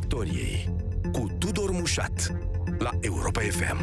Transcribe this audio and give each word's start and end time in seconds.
Victoriei 0.00 0.68
cu 1.12 1.30
Tudor 1.38 1.70
Mușat 1.70 2.34
la 2.78 2.90
Europa 3.00 3.40
FM. 3.40 3.78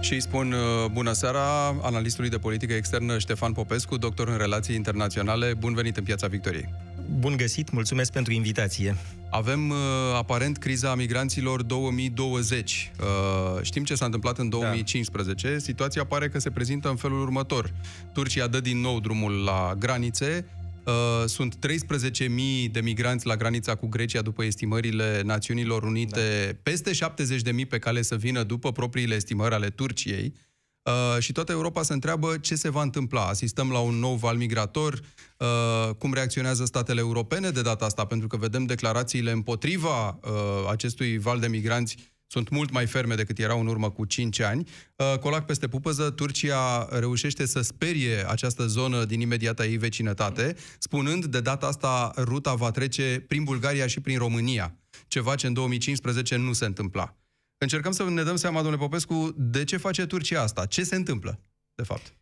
Și 0.00 0.12
îi 0.12 0.20
spun 0.20 0.52
uh, 0.52 0.90
bună 0.92 1.12
seara 1.12 1.66
analistului 1.82 2.30
de 2.30 2.38
politică 2.38 2.72
externă 2.72 3.18
Ștefan 3.18 3.52
Popescu, 3.52 3.96
doctor 3.96 4.28
în 4.28 4.36
relații 4.36 4.74
internaționale. 4.74 5.54
Bun 5.54 5.74
venit 5.74 5.96
în 5.96 6.04
Piața 6.04 6.26
Victoriei. 6.26 6.68
Bun 7.18 7.36
găsit, 7.36 7.70
mulțumesc 7.70 8.12
pentru 8.12 8.32
invitație. 8.32 8.96
Avem 9.30 9.70
uh, 9.70 9.76
aparent 10.16 10.58
criza 10.58 10.94
migranților 10.94 11.62
2020. 11.62 12.92
Uh, 13.00 13.62
știm 13.62 13.84
ce 13.84 13.94
s-a 13.94 14.04
întâmplat 14.04 14.38
în 14.38 14.48
2015. 14.48 15.50
Da. 15.52 15.58
Situația 15.58 16.04
pare 16.04 16.28
că 16.28 16.38
se 16.38 16.50
prezintă 16.50 16.88
în 16.88 16.96
felul 16.96 17.20
următor. 17.20 17.72
Turcia 18.12 18.46
dă 18.46 18.60
din 18.60 18.80
nou 18.80 19.00
drumul 19.00 19.44
la 19.44 19.74
granițe, 19.78 20.44
Uh, 20.44 20.57
sunt 21.26 21.58
13.000 21.66 22.70
de 22.70 22.80
migranți 22.80 23.26
la 23.26 23.36
granița 23.36 23.74
cu 23.74 23.86
Grecia 23.86 24.22
după 24.22 24.44
estimările 24.44 25.22
Națiunilor 25.24 25.82
Unite, 25.82 26.46
da. 26.46 26.58
peste 26.62 26.90
70.000 27.60 27.68
pe 27.68 27.78
cale 27.78 28.02
să 28.02 28.16
vină 28.16 28.42
după 28.42 28.72
propriile 28.72 29.14
estimări 29.14 29.54
ale 29.54 29.68
Turciei. 29.68 30.34
Uh, 30.88 31.22
și 31.22 31.32
toată 31.32 31.52
Europa 31.52 31.82
se 31.82 31.92
întreabă 31.92 32.36
ce 32.36 32.54
se 32.54 32.70
va 32.70 32.82
întâmpla. 32.82 33.26
Asistăm 33.26 33.70
la 33.70 33.78
un 33.78 33.94
nou 33.94 34.14
val 34.14 34.36
migrator, 34.36 35.00
uh, 35.38 35.94
cum 35.98 36.14
reacționează 36.14 36.64
statele 36.64 37.00
europene 37.00 37.50
de 37.50 37.62
data 37.62 37.84
asta, 37.84 38.04
pentru 38.04 38.28
că 38.28 38.36
vedem 38.36 38.64
declarațiile 38.64 39.30
împotriva 39.30 40.08
uh, 40.08 40.68
acestui 40.70 41.18
val 41.18 41.40
de 41.40 41.48
migranți 41.48 41.96
sunt 42.30 42.48
mult 42.48 42.70
mai 42.70 42.86
ferme 42.86 43.14
decât 43.14 43.38
erau 43.38 43.60
în 43.60 43.66
urmă 43.66 43.90
cu 43.90 44.04
5 44.04 44.40
ani. 44.40 44.68
Uh, 44.96 45.18
colac 45.18 45.46
peste 45.46 45.68
pupăză, 45.68 46.10
Turcia 46.10 46.88
reușește 46.90 47.46
să 47.46 47.60
sperie 47.60 48.30
această 48.30 48.66
zonă 48.66 49.04
din 49.04 49.20
imediata 49.20 49.66
ei 49.66 49.76
vecinătate, 49.76 50.56
spunând 50.78 51.24
de 51.24 51.40
data 51.40 51.66
asta 51.66 52.12
ruta 52.16 52.54
va 52.54 52.70
trece 52.70 53.24
prin 53.28 53.44
Bulgaria 53.44 53.86
și 53.86 54.00
prin 54.00 54.18
România, 54.18 54.74
ceva 55.06 55.34
ce 55.34 55.46
în 55.46 55.52
2015 55.52 56.36
nu 56.36 56.52
se 56.52 56.64
întâmpla. 56.64 57.16
Încercăm 57.58 57.92
să 57.92 58.04
ne 58.04 58.22
dăm 58.22 58.36
seama, 58.36 58.62
domnule 58.62 58.82
Popescu, 58.82 59.34
de 59.36 59.64
ce 59.64 59.76
face 59.76 60.06
Turcia 60.06 60.42
asta? 60.42 60.66
Ce 60.66 60.84
se 60.84 60.94
întâmplă, 60.94 61.40
de 61.74 61.82
fapt? 61.82 62.14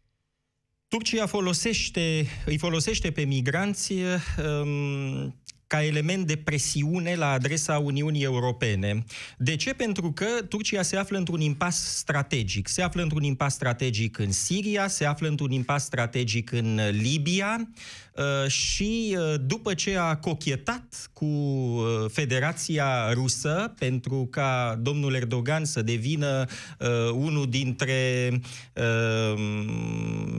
Turcia 0.89 1.27
folosește, 1.27 2.27
îi 2.45 2.59
folosește 2.59 3.11
pe 3.11 3.25
migranți 3.25 3.93
um, 3.93 5.41
ca 5.67 5.85
element 5.85 6.27
de 6.27 6.37
presiune 6.37 7.15
la 7.15 7.31
adresa 7.31 7.79
Uniunii 7.79 8.23
Europene. 8.23 9.05
De 9.39 9.57
ce? 9.57 9.75
Pentru 9.75 10.13
că 10.13 10.27
Turcia 10.49 10.83
se 10.83 10.97
află 10.97 11.19
într-un 11.19 11.41
impas 11.41 11.97
strategic. 11.97 12.69
Se 12.69 12.83
află 12.83 13.03
într-un 13.03 13.23
impas 13.23 13.55
strategic 13.55 14.19
în 14.19 14.33
Siria, 14.33 14.89
se 14.89 15.05
află 15.05 15.29
într-un 15.29 15.51
impas 15.51 15.85
strategic 15.85 16.53
în 16.53 16.81
Libia, 16.91 17.69
Uh, 18.17 18.51
și 18.51 19.17
uh, 19.19 19.35
după 19.47 19.75
ce 19.75 19.97
a 19.97 20.17
cochetat 20.17 21.11
cu 21.13 21.25
uh, 21.25 21.85
Federația 22.09 23.13
Rusă 23.13 23.75
pentru 23.79 24.29
ca 24.31 24.79
domnul 24.83 25.15
Erdogan 25.15 25.65
să 25.65 25.83
devină 25.83 26.45
unul 27.13 27.47
dintre 27.49 28.31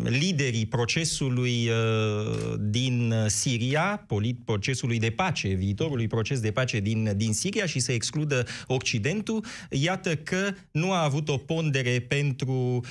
liderii 0.03 0.65
procesului 0.65 1.69
din 2.59 3.13
Siria, 3.27 4.05
procesului 4.45 4.99
de 4.99 5.11
pace, 5.17 5.47
viitorului 5.47 6.07
proces 6.07 6.39
de 6.39 6.51
pace 6.51 6.79
din, 6.79 7.13
din 7.15 7.33
Siria 7.33 7.65
și 7.65 7.79
să 7.79 7.91
excludă 7.91 8.45
Occidentul, 8.67 9.45
iată 9.69 10.15
că 10.15 10.53
nu 10.71 10.91
a 10.91 11.03
avut 11.03 11.29
o 11.29 11.37
pondere 11.37 11.99
pentru 11.99 12.83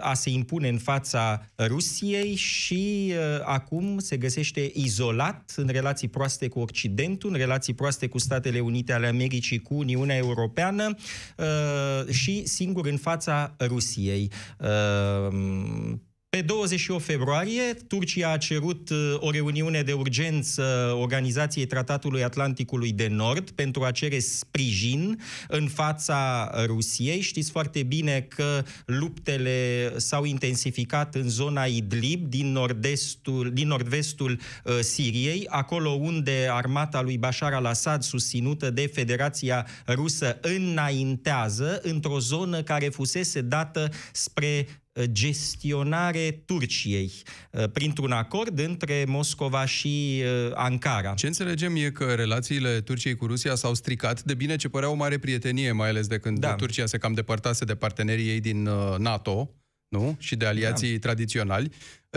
a 0.00 0.14
se 0.14 0.30
impune 0.30 0.68
în 0.68 0.78
fața 0.78 1.50
Rusiei 1.66 2.34
și 2.34 3.12
acum 3.44 3.98
se 3.98 4.16
găsește 4.16 4.70
izolat 4.74 5.52
în 5.56 5.68
relații 5.68 6.08
proaste 6.08 6.48
cu 6.48 6.60
Occidentul, 6.60 7.30
în 7.30 7.36
relații 7.36 7.74
proaste 7.74 8.06
cu 8.06 8.18
Statele 8.18 8.60
Unite 8.60 8.92
ale 8.92 9.06
Americii, 9.06 9.58
cu 9.58 9.74
Uniunea 9.74 10.16
Europeană 10.16 10.94
uh, 11.36 12.12
și 12.12 12.46
singur 12.46 12.86
în 12.86 12.96
fața 12.96 13.54
Rusiei. 13.58 14.30
Uh, 14.58 15.96
pe 16.30 16.40
28 16.40 17.04
februarie, 17.04 17.62
Turcia 17.86 18.30
a 18.30 18.36
cerut 18.36 18.90
uh, 18.90 19.14
o 19.16 19.30
reuniune 19.30 19.82
de 19.82 19.92
urgență 19.92 20.94
Organizației 21.00 21.66
Tratatului 21.66 22.24
Atlanticului 22.24 22.92
de 22.92 23.08
Nord 23.08 23.50
pentru 23.50 23.82
a 23.82 23.90
cere 23.90 24.18
sprijin 24.18 25.20
în 25.48 25.68
fața 25.68 26.50
Rusiei. 26.66 27.20
Știți 27.20 27.50
foarte 27.50 27.82
bine 27.82 28.20
că 28.20 28.64
luptele 28.86 29.92
s-au 29.96 30.24
intensificat 30.24 31.14
în 31.14 31.28
zona 31.28 31.64
Idlib, 31.64 32.26
din, 32.26 32.52
nord-estul, 32.52 33.50
din 33.52 33.66
nord-vestul 33.66 34.40
uh, 34.64 34.78
Siriei, 34.80 35.46
acolo 35.46 35.90
unde 35.90 36.48
armata 36.50 37.02
lui 37.02 37.18
Bashar 37.18 37.52
al-Assad, 37.52 38.02
susținută 38.02 38.70
de 38.70 38.86
Federația 38.86 39.66
Rusă, 39.86 40.38
înaintează 40.40 41.80
într-o 41.82 42.18
zonă 42.18 42.62
care 42.62 42.88
fusese 42.88 43.40
dată 43.40 43.90
spre 44.12 44.66
Uh, 44.87 44.87
gestionare 45.04 46.42
Turciei 46.44 47.12
uh, 47.50 47.64
printr-un 47.72 48.12
acord 48.12 48.58
între 48.58 49.04
Moscova 49.06 49.64
și 49.64 50.22
uh, 50.22 50.52
Ankara. 50.54 51.14
Ce 51.14 51.26
înțelegem 51.26 51.76
e 51.76 51.90
că 51.90 52.04
relațiile 52.04 52.80
Turciei 52.80 53.16
cu 53.16 53.26
Rusia 53.26 53.54
s-au 53.54 53.74
stricat 53.74 54.22
de 54.22 54.34
bine 54.34 54.56
ce 54.56 54.68
părea 54.68 54.90
o 54.90 54.94
mare 54.94 55.18
prietenie, 55.18 55.72
mai 55.72 55.88
ales 55.88 56.06
de 56.06 56.18
când 56.18 56.38
da. 56.38 56.54
Turcia 56.54 56.86
se 56.86 56.98
cam 56.98 57.12
depărtase 57.12 57.64
de 57.64 57.74
partenerii 57.74 58.28
ei 58.28 58.40
din 58.40 58.62
NATO, 58.98 59.50
nu? 59.88 60.16
Și 60.18 60.36
de 60.36 60.46
aliații 60.46 60.92
da. 60.92 60.98
tradiționali. 60.98 61.70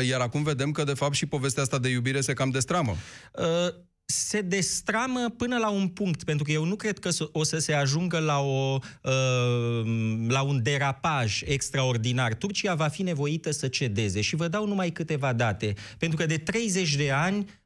Iar 0.08 0.22
acum 0.22 0.44
vedem 0.44 0.72
că, 0.72 0.84
de 0.84 0.94
fapt, 0.94 1.14
și 1.14 1.26
povestea 1.26 1.64
asta 1.64 1.80
de 1.80 1.90
iubire 1.90 2.22
se 2.22 2.34
cam 2.34 2.50
destramă. 2.50 2.96
Uh, 3.36 3.74
se 4.12 4.42
destramă 4.42 5.34
până 5.38 5.58
la 5.58 5.70
un 5.70 5.88
punct, 5.88 6.24
pentru 6.24 6.44
că 6.44 6.52
eu 6.52 6.64
nu 6.64 6.76
cred 6.76 7.00
că 7.00 7.10
o 7.32 7.44
să 7.44 7.58
se 7.58 7.74
ajungă 7.74 8.20
la, 8.20 8.40
o, 8.40 8.80
uh, 9.04 9.84
la 10.28 10.42
un 10.42 10.64
derapaj 10.64 11.42
extraordinar. 11.46 12.34
Turcia 12.34 12.76
va 12.76 12.88
fi 12.88 13.02
nevoită 13.02 13.52
să 13.52 13.68
cedeze 13.68 14.22
și 14.22 14.36
vă 14.36 14.48
dau 14.48 14.68
numai 14.68 14.90
câteva 14.90 15.34
date, 15.34 15.74
pentru 15.98 16.18
că 16.18 16.26
de 16.26 16.38
30 16.38 16.96
de 16.96 17.12
ani 17.12 17.38
Uh, 17.40 17.61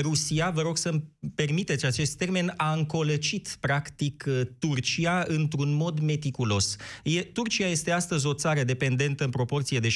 Rusia, 0.00 0.50
vă 0.50 0.60
rog 0.60 0.76
să-mi 0.76 1.04
permiteți 1.34 1.86
acest 1.86 2.16
termen, 2.16 2.54
a 2.56 2.72
încolăcit 2.72 3.56
practic 3.60 4.24
uh, 4.28 4.40
Turcia 4.58 5.24
într-un 5.26 5.72
mod 5.72 6.00
meticulos. 6.00 6.76
E, 7.02 7.22
Turcia 7.22 7.66
este 7.66 7.90
astăzi 7.90 8.26
o 8.26 8.34
țară 8.34 8.62
dependentă 8.62 9.24
în 9.24 9.30
proporție 9.30 9.78
de 9.78 9.88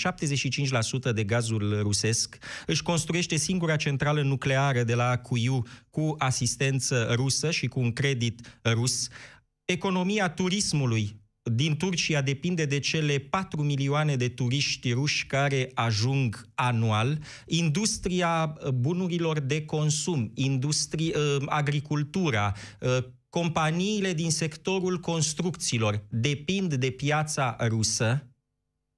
75% 1.10 1.14
de 1.14 1.24
gazul 1.24 1.80
rusesc, 1.82 2.38
își 2.66 2.82
construiește 2.82 3.36
singura 3.36 3.76
centrală 3.76 4.22
nucleară 4.22 4.82
de 4.82 4.94
la 4.94 5.18
Cuiu 5.18 5.62
cu 5.90 6.14
asistență 6.18 7.12
rusă 7.14 7.50
și 7.50 7.66
cu 7.66 7.80
un 7.80 7.92
credit 7.92 8.60
rus. 8.64 9.08
Economia 9.64 10.28
turismului 10.28 11.20
din 11.52 11.76
Turcia 11.76 12.22
depinde 12.22 12.64
de 12.64 12.78
cele 12.78 13.18
4 13.18 13.62
milioane 13.62 14.16
de 14.16 14.28
turiști 14.28 14.92
ruși 14.92 15.26
care 15.26 15.70
ajung 15.74 16.48
anual, 16.54 17.18
industria 17.46 18.56
uh, 18.64 18.70
bunurilor 18.70 19.40
de 19.40 19.64
consum, 19.64 20.30
industrie, 20.34 21.16
uh, 21.16 21.42
agricultura, 21.46 22.54
uh, 22.80 23.04
companiile 23.28 24.12
din 24.12 24.30
sectorul 24.30 24.98
construcțiilor 24.98 26.06
depind 26.10 26.74
de 26.74 26.90
piața 26.90 27.56
rusă. 27.60 28.32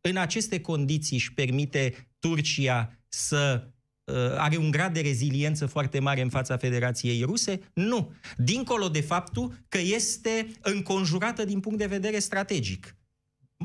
În 0.00 0.16
aceste 0.16 0.60
condiții 0.60 1.16
își 1.16 1.32
permite 1.34 2.10
Turcia 2.18 2.98
să 3.08 3.64
Uh, 3.64 3.79
are 4.36 4.56
un 4.56 4.70
grad 4.70 4.92
de 4.92 5.00
reziliență 5.00 5.66
foarte 5.66 5.98
mare 5.98 6.20
în 6.20 6.28
fața 6.28 6.56
Federației 6.56 7.22
Ruse? 7.22 7.60
Nu. 7.74 8.12
Dincolo 8.36 8.88
de 8.88 9.00
faptul 9.00 9.64
că 9.68 9.78
este 9.78 10.46
înconjurată 10.62 11.44
din 11.44 11.60
punct 11.60 11.78
de 11.78 11.86
vedere 11.86 12.18
strategic. 12.18 12.96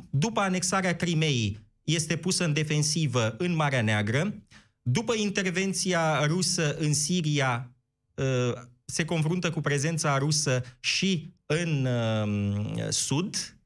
După 0.09 0.39
anexarea 0.39 0.95
Crimeei, 0.95 1.59
este 1.83 2.15
pusă 2.15 2.43
în 2.43 2.53
defensivă 2.53 3.35
în 3.37 3.55
Marea 3.55 3.81
Neagră. 3.81 4.43
După 4.81 5.13
intervenția 5.15 6.25
rusă 6.25 6.75
în 6.77 6.93
Siria, 6.93 7.71
uh, 8.15 8.53
se 8.85 9.05
confruntă 9.05 9.51
cu 9.51 9.61
prezența 9.61 10.17
rusă 10.17 10.61
și 10.79 11.33
în 11.45 11.85
uh, 11.85 12.89
sud. 12.89 13.57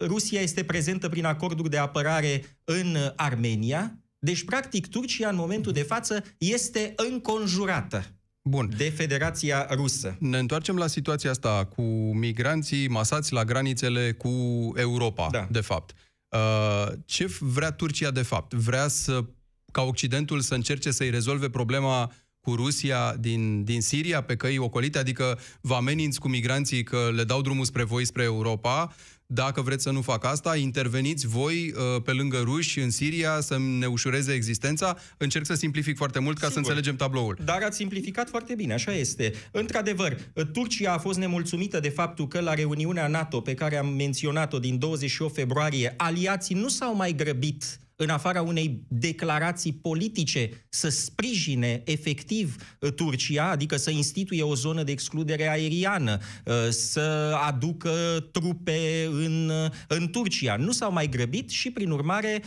Rusia 0.00 0.40
este 0.40 0.64
prezentă 0.64 1.08
prin 1.08 1.24
acorduri 1.24 1.70
de 1.70 1.78
apărare 1.78 2.42
în 2.64 2.96
Armenia, 3.16 4.01
deci, 4.24 4.44
practic, 4.44 4.86
Turcia, 4.88 5.28
în 5.28 5.36
momentul 5.36 5.72
de 5.72 5.82
față, 5.82 6.24
este 6.38 6.92
înconjurată 6.96 8.04
Bun. 8.42 8.70
de 8.76 8.90
Federația 8.90 9.66
Rusă. 9.70 10.16
Ne 10.18 10.38
întoarcem 10.38 10.76
la 10.76 10.86
situația 10.86 11.30
asta 11.30 11.64
cu 11.64 11.82
migranții 12.14 12.88
masați 12.88 13.32
la 13.32 13.44
granițele 13.44 14.12
cu 14.12 14.28
Europa, 14.76 15.28
da. 15.30 15.46
de 15.50 15.60
fapt. 15.60 15.94
Uh, 16.28 16.92
ce 17.04 17.26
vrea 17.40 17.70
Turcia, 17.70 18.10
de 18.10 18.22
fapt? 18.22 18.52
Vrea 18.52 18.88
să, 18.88 19.24
ca 19.72 19.82
Occidentul 19.82 20.40
să 20.40 20.54
încerce 20.54 20.90
să-i 20.90 21.10
rezolve 21.10 21.50
problema 21.50 22.12
cu 22.40 22.54
Rusia 22.54 23.16
din, 23.16 23.64
din 23.64 23.80
Siria 23.80 24.22
pe 24.22 24.36
căi 24.36 24.58
ocolite, 24.58 24.98
adică 24.98 25.38
vă 25.60 25.74
ameninți 25.74 26.20
cu 26.20 26.28
migranții 26.28 26.82
că 26.82 27.10
le 27.14 27.24
dau 27.24 27.40
drumul 27.40 27.64
spre 27.64 27.82
voi, 27.82 28.04
spre 28.04 28.22
Europa, 28.22 28.94
dacă 29.34 29.60
vreți 29.60 29.82
să 29.82 29.90
nu 29.90 30.00
fac 30.00 30.24
asta, 30.24 30.56
interveniți 30.56 31.26
voi 31.26 31.72
uh, 31.74 32.02
pe 32.02 32.12
lângă 32.12 32.40
ruși 32.44 32.80
în 32.80 32.90
Siria 32.90 33.40
să 33.40 33.58
ne 33.78 33.86
ușureze 33.86 34.32
existența. 34.32 34.96
Încerc 35.16 35.46
să 35.46 35.54
simplific 35.54 35.96
foarte 35.96 36.18
mult 36.18 36.38
ca 36.38 36.46
Sigur. 36.46 36.52
să 36.52 36.58
înțelegem 36.58 36.96
tabloul. 36.96 37.38
Dar 37.44 37.62
ați 37.62 37.76
simplificat 37.76 38.28
foarte 38.28 38.54
bine, 38.54 38.72
așa 38.72 38.92
este. 38.92 39.32
Într-adevăr, 39.50 40.16
Turcia 40.52 40.92
a 40.92 40.98
fost 40.98 41.18
nemulțumită 41.18 41.80
de 41.80 41.88
faptul 41.88 42.28
că 42.28 42.40
la 42.40 42.54
reuniunea 42.54 43.06
NATO 43.06 43.40
pe 43.40 43.54
care 43.54 43.76
am 43.76 43.88
menționat-o 43.88 44.58
din 44.58 44.78
28 44.78 45.34
februarie, 45.34 45.94
aliații 45.96 46.54
nu 46.54 46.68
s-au 46.68 46.96
mai 46.96 47.12
grăbit 47.12 47.80
în 48.02 48.10
afara 48.10 48.42
unei 48.42 48.84
declarații 48.88 49.72
politice, 49.72 50.50
să 50.68 50.88
sprijine 50.88 51.82
efectiv 51.84 52.56
uh, 52.80 52.92
Turcia, 52.92 53.50
adică 53.50 53.76
să 53.76 53.90
instituie 53.90 54.42
o 54.42 54.54
zonă 54.54 54.82
de 54.82 54.92
excludere 54.92 55.50
aeriană, 55.50 56.18
uh, 56.44 56.54
să 56.68 57.36
aducă 57.46 57.90
trupe 58.32 59.08
în, 59.10 59.48
uh, 59.48 59.70
în 59.88 60.08
Turcia. 60.10 60.56
Nu 60.56 60.72
s-au 60.72 60.92
mai 60.92 61.08
grăbit 61.08 61.50
și, 61.50 61.70
prin 61.70 61.90
urmare, 61.90 62.42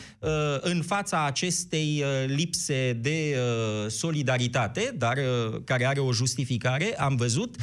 în 0.59 0.81
fața 0.81 1.25
acestei 1.25 2.03
lipse 2.25 2.99
de 3.01 3.37
solidaritate, 3.87 4.93
dar 4.97 5.17
care 5.63 5.85
are 5.85 5.99
o 5.99 6.13
justificare, 6.13 6.97
am 6.97 7.15
văzut, 7.15 7.55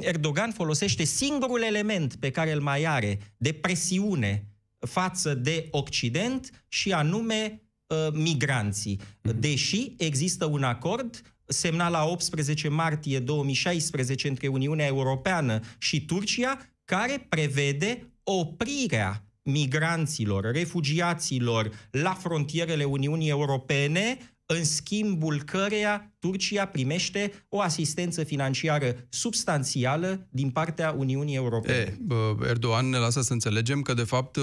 Erdogan 0.00 0.50
folosește 0.50 1.04
singurul 1.04 1.62
element 1.62 2.14
pe 2.14 2.30
care 2.30 2.52
îl 2.52 2.60
mai 2.60 2.84
are 2.84 3.18
de 3.36 3.52
presiune 3.52 4.49
față 4.86 5.34
de 5.34 5.68
Occident 5.70 6.64
și 6.68 6.92
anume 6.92 7.62
uh, 7.86 8.12
migranții. 8.12 9.00
Mhm. 9.22 9.40
Deși 9.40 9.94
există 9.96 10.44
un 10.44 10.62
acord 10.62 11.22
semnat 11.44 11.90
la 11.90 12.04
18 12.04 12.68
martie 12.68 13.18
2016 13.18 14.28
între 14.28 14.48
Uniunea 14.48 14.86
Europeană 14.86 15.60
și 15.78 16.04
Turcia, 16.04 16.58
care 16.84 17.26
prevede 17.28 18.12
oprirea 18.22 19.24
migranților, 19.42 20.52
refugiaților 20.52 21.88
la 21.90 22.14
frontierele 22.14 22.84
Uniunii 22.84 23.28
Europene 23.28 24.18
în 24.52 24.64
schimbul 24.64 25.42
căreia 25.42 26.14
Turcia 26.18 26.66
primește 26.66 27.32
o 27.48 27.60
asistență 27.60 28.24
financiară 28.24 29.06
substanțială 29.08 30.26
din 30.30 30.50
partea 30.50 30.94
Uniunii 30.98 31.34
Europene. 31.34 31.98
E, 32.10 32.48
Erdogan 32.48 32.88
ne 32.88 32.98
lasă 32.98 33.20
să 33.20 33.32
înțelegem 33.32 33.82
că, 33.82 33.94
de 33.94 34.02
fapt, 34.02 34.36
ă, 34.36 34.40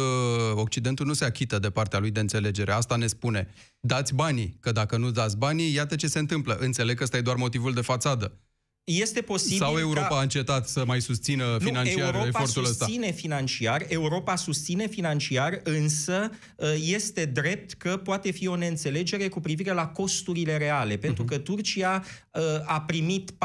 Occidentul 0.55 1.05
nu 1.05 1.13
se 1.13 1.25
achită 1.25 1.59
de 1.59 1.69
partea 1.69 1.99
lui 1.99 2.11
de 2.11 2.19
înțelegere. 2.19 2.71
Asta 2.71 2.95
ne 2.95 3.07
spune. 3.07 3.47
Dați 3.79 4.13
banii, 4.13 4.57
că 4.59 4.71
dacă 4.71 4.97
nu 4.97 5.11
dați 5.11 5.37
banii, 5.37 5.73
iată 5.73 5.95
ce 5.95 6.07
se 6.07 6.19
întâmplă. 6.19 6.57
Înțeleg 6.59 6.97
că 6.97 7.03
ăsta 7.03 7.17
e 7.17 7.21
doar 7.21 7.35
motivul 7.35 7.73
de 7.73 7.81
fațadă 7.81 8.41
este 8.87 9.21
posibil 9.21 9.57
Sau 9.57 9.77
Europa 9.77 10.07
ca... 10.07 10.17
a 10.17 10.21
încetat 10.21 10.67
să 10.67 10.83
mai 10.85 11.01
susțină 11.01 11.57
financiar 11.59 12.11
nu, 12.11 12.17
Europa 12.17 12.27
efortul 12.27 12.63
ăsta? 12.63 12.85
susține 12.85 13.11
financiar, 13.11 13.85
Europa 13.87 14.35
susține 14.35 14.87
financiar, 14.87 15.61
însă 15.63 16.31
ă, 16.59 16.67
este 16.85 17.25
drept 17.25 17.73
că 17.73 17.97
poate 17.97 18.31
fi 18.31 18.47
o 18.47 18.55
neînțelegere 18.55 19.27
cu 19.27 19.39
privire 19.39 19.73
la 19.73 19.87
costurile 19.87 20.57
reale, 20.57 20.97
pentru 20.97 21.23
uh-huh. 21.23 21.27
că 21.27 21.37
Turcia 21.37 22.03
ă, 22.35 22.63
a 22.65 22.81
primit 22.81 23.31
4,5 23.31 23.37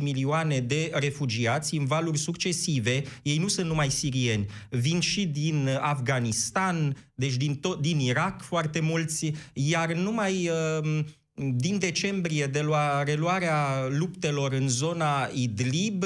milioane 0.00 0.60
de 0.60 0.90
refugiați 0.94 1.74
în 1.74 1.84
valuri 1.84 2.18
succesive. 2.18 3.02
Ei 3.22 3.38
nu 3.38 3.48
sunt 3.48 3.66
numai 3.66 3.90
sirieni, 3.90 4.46
vin 4.70 5.00
și 5.00 5.26
din 5.26 5.78
Afganistan, 5.80 6.96
deci 7.14 7.34
din, 7.34 7.58
to- 7.58 7.80
din 7.80 7.98
Irak 7.98 8.42
foarte 8.42 8.80
mulți, 8.80 9.32
iar 9.52 9.92
numai 9.92 10.48
uh, 10.48 11.04
din 11.34 11.78
decembrie, 11.78 12.46
de 12.46 12.60
la 12.60 13.02
reluarea 13.02 13.86
luptelor 13.88 14.52
în 14.52 14.68
zona 14.68 15.28
Idlib, 15.32 16.04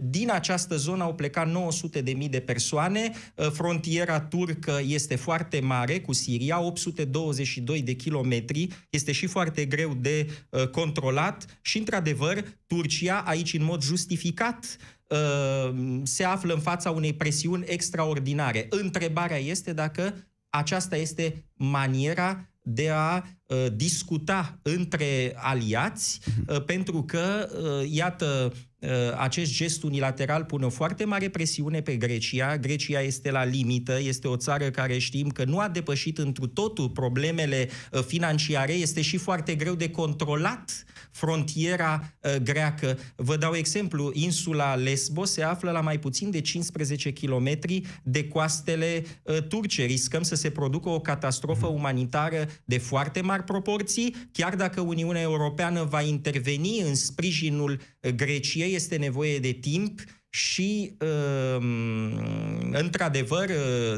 din 0.00 0.30
această 0.30 0.76
zonă 0.76 1.02
au 1.02 1.14
plecat 1.14 1.50
900 1.50 2.00
de 2.00 2.12
mii 2.12 2.28
de 2.28 2.40
persoane. 2.40 3.12
Frontiera 3.52 4.20
turcă 4.20 4.80
este 4.86 5.16
foarte 5.16 5.60
mare 5.60 6.00
cu 6.00 6.12
Siria, 6.12 6.60
822 6.60 7.82
de 7.82 7.92
kilometri, 7.92 8.68
este 8.90 9.12
și 9.12 9.26
foarte 9.26 9.64
greu 9.64 9.94
de 9.94 10.26
uh, 10.50 10.68
controlat 10.68 11.58
și, 11.62 11.78
într-adevăr, 11.78 12.44
Turcia, 12.66 13.22
aici 13.26 13.54
în 13.54 13.64
mod 13.64 13.82
justificat, 13.82 14.76
uh, 15.08 15.74
se 16.02 16.24
află 16.24 16.54
în 16.54 16.60
fața 16.60 16.90
unei 16.90 17.12
presiuni 17.12 17.64
extraordinare. 17.66 18.66
Întrebarea 18.70 19.38
este 19.38 19.72
dacă 19.72 20.14
aceasta 20.50 20.96
este 20.96 21.44
maniera 21.54 22.50
de 22.68 22.90
a 22.90 23.16
uh, 23.16 23.45
discuta 23.74 24.58
între 24.62 25.32
aliați, 25.36 26.20
uh, 26.46 26.64
pentru 26.64 27.02
că, 27.02 27.48
uh, 27.62 27.90
iată, 27.92 28.52
uh, 28.78 28.88
acest 29.18 29.52
gest 29.52 29.82
unilateral 29.82 30.44
pune 30.44 30.64
o 30.64 30.68
foarte 30.68 31.04
mare 31.04 31.28
presiune 31.28 31.80
pe 31.80 31.96
Grecia. 31.96 32.56
Grecia 32.56 33.00
este 33.00 33.30
la 33.30 33.44
limită, 33.44 34.00
este 34.00 34.28
o 34.28 34.36
țară 34.36 34.70
care 34.70 34.98
știm 34.98 35.28
că 35.28 35.44
nu 35.44 35.58
a 35.58 35.68
depășit 35.68 36.18
întru 36.18 36.46
totul 36.46 36.90
problemele 36.90 37.68
uh, 37.92 38.02
financiare, 38.02 38.72
este 38.72 39.02
și 39.02 39.16
foarte 39.16 39.54
greu 39.54 39.74
de 39.74 39.90
controlat 39.90 40.84
frontiera 41.10 42.14
uh, 42.20 42.36
greacă. 42.42 42.98
Vă 43.16 43.36
dau 43.36 43.54
exemplu, 43.54 44.10
insula 44.12 44.74
Lesbos 44.74 45.32
se 45.32 45.42
află 45.42 45.70
la 45.70 45.80
mai 45.80 45.98
puțin 45.98 46.30
de 46.30 46.40
15 46.40 47.12
km 47.12 47.58
de 48.02 48.28
coastele 48.28 49.04
uh, 49.22 49.42
turce. 49.42 49.84
Riscăm 49.84 50.22
să 50.22 50.34
se 50.34 50.50
producă 50.50 50.88
o 50.88 51.00
catastrofă 51.00 51.66
umanitară 51.66 52.48
de 52.64 52.78
foarte 52.78 53.20
mari 53.36 53.48
proporții, 53.48 54.14
chiar 54.32 54.54
dacă 54.54 54.80
Uniunea 54.80 55.20
Europeană 55.20 55.84
va 55.84 56.02
interveni 56.02 56.80
în 56.80 56.94
sprijinul 56.94 57.80
Greciei, 58.16 58.74
este 58.74 58.96
nevoie 58.96 59.38
de 59.38 59.52
timp 59.52 60.00
și, 60.30 60.96
um, 61.00 62.70
într-adevăr, 62.72 63.50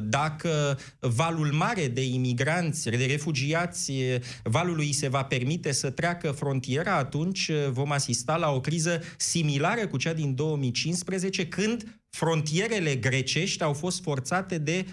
dacă 0.03 0.79
valul 1.01 1.53
mare 1.53 1.89
de 1.89 2.05
imigranți, 2.05 2.91
de 2.91 3.07
refugiați, 3.09 3.93
valului 4.43 4.93
se 4.93 5.09
va 5.09 5.23
permite 5.23 5.73
să 5.73 5.91
treacă 5.91 6.31
frontiera, 6.31 6.97
atunci 6.97 7.51
vom 7.71 7.93
asista 7.93 8.37
la 8.37 8.51
o 8.51 8.61
criză 8.61 9.03
similară 9.17 9.87
cu 9.87 9.97
cea 9.97 10.13
din 10.13 10.35
2015, 10.35 11.49
când 11.49 12.01
frontierele 12.11 12.95
grecești 12.95 13.63
au 13.63 13.73
fost 13.73 14.03
forțate 14.03 14.59
de 14.59 14.85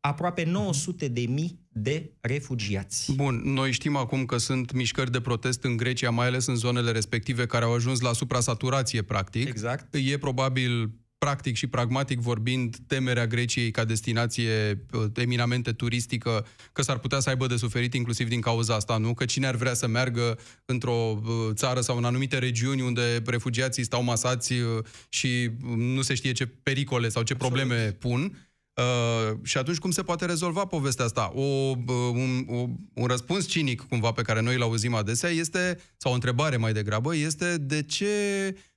aproape 0.00 0.44
900 0.44 1.08
de 1.08 1.20
mii 1.28 1.58
de 1.72 2.12
refugiați. 2.20 3.12
Bun, 3.12 3.42
noi 3.44 3.72
știm 3.72 3.96
acum 3.96 4.26
că 4.26 4.36
sunt 4.36 4.72
mișcări 4.72 5.10
de 5.10 5.20
protest 5.20 5.64
în 5.64 5.76
Grecia, 5.76 6.10
mai 6.10 6.26
ales 6.26 6.46
în 6.46 6.54
zonele 6.54 6.90
respective, 6.90 7.46
care 7.46 7.64
au 7.64 7.74
ajuns 7.74 8.00
la 8.00 8.12
suprasaturație, 8.12 9.02
practic. 9.02 9.48
Exact. 9.48 9.94
E 9.94 10.18
probabil 10.18 10.90
practic 11.18 11.56
și 11.56 11.66
pragmatic 11.66 12.18
vorbind, 12.18 12.76
temerea 12.86 13.26
Greciei 13.26 13.70
ca 13.70 13.84
destinație 13.84 14.84
uh, 14.92 15.04
eminamente 15.14 15.72
turistică, 15.72 16.46
că 16.72 16.82
s-ar 16.82 16.98
putea 16.98 17.20
să 17.20 17.28
aibă 17.28 17.46
de 17.46 17.56
suferit 17.56 17.94
inclusiv 17.94 18.28
din 18.28 18.40
cauza 18.40 18.74
asta, 18.74 18.96
nu? 18.96 19.14
Că 19.14 19.24
cine 19.24 19.46
ar 19.46 19.54
vrea 19.54 19.74
să 19.74 19.86
meargă 19.86 20.38
într-o 20.64 21.20
uh, 21.24 21.32
țară 21.52 21.80
sau 21.80 21.96
în 21.96 22.04
anumite 22.04 22.38
regiuni 22.38 22.80
unde 22.80 23.22
refugiații 23.26 23.84
stau 23.84 24.02
masați 24.02 24.52
uh, 24.52 24.84
și 25.08 25.50
nu 25.76 26.02
se 26.02 26.14
știe 26.14 26.32
ce 26.32 26.46
pericole 26.46 27.08
sau 27.08 27.22
ce 27.22 27.32
Absolut. 27.32 27.54
probleme 27.56 27.90
pun, 27.90 28.49
Uh, 28.80 29.36
și 29.42 29.58
atunci 29.58 29.78
cum 29.78 29.90
se 29.90 30.02
poate 30.02 30.24
rezolva 30.24 30.64
povestea 30.64 31.04
asta? 31.04 31.32
O, 31.34 31.40
uh, 31.40 31.74
un, 32.12 32.46
o, 32.48 32.68
un 32.94 33.06
răspuns 33.06 33.48
cinic, 33.48 33.80
cumva, 33.80 34.12
pe 34.12 34.22
care 34.22 34.40
noi 34.40 34.54
îl 34.54 34.62
auzim 34.62 34.94
adesea, 34.94 35.30
este, 35.30 35.78
sau 35.96 36.10
o 36.10 36.14
întrebare 36.14 36.56
mai 36.56 36.72
degrabă, 36.72 37.16
este 37.16 37.56
de 37.56 37.82
ce 37.82 38.06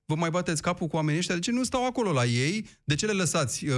vă 0.06 0.16
mai 0.16 0.30
bateți 0.30 0.62
capul 0.62 0.88
cu 0.88 0.96
oamenii 0.96 1.20
ăștia? 1.20 1.36
De 1.36 1.42
ce 1.42 1.52
nu 1.52 1.64
stau 1.64 1.86
acolo 1.86 2.12
la 2.12 2.26
ei? 2.26 2.66
De 2.84 2.96
ce 2.96 3.06
le 3.06 3.12
lăsați 3.12 3.66
uh, 3.68 3.76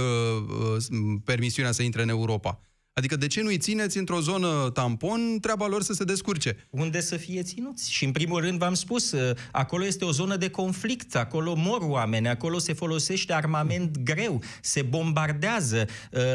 uh, 0.76 0.84
permisiunea 1.24 1.72
să 1.72 1.82
intre 1.82 2.02
în 2.02 2.08
Europa? 2.08 2.60
Adică 2.98 3.16
de 3.16 3.26
ce 3.26 3.42
nu-i 3.42 3.58
țineți 3.58 3.98
într-o 3.98 4.20
zonă 4.20 4.70
tampon, 4.72 5.38
treaba 5.40 5.66
lor 5.66 5.82
să 5.82 5.92
se 5.92 6.04
descurce? 6.04 6.66
Unde 6.70 7.00
să 7.00 7.16
fie 7.16 7.42
ținuți? 7.42 7.92
Și 7.92 8.04
în 8.04 8.12
primul 8.12 8.40
rând 8.40 8.58
v-am 8.58 8.74
spus, 8.74 9.12
uh, 9.12 9.36
acolo 9.52 9.86
este 9.86 10.04
o 10.04 10.10
zonă 10.10 10.36
de 10.36 10.50
conflict, 10.50 11.16
acolo 11.16 11.54
mor 11.54 11.80
oameni, 11.82 12.28
acolo 12.28 12.58
se 12.58 12.72
folosește 12.72 13.32
armament 13.32 13.98
greu, 13.98 14.42
se 14.60 14.82
bombardează, 14.82 15.86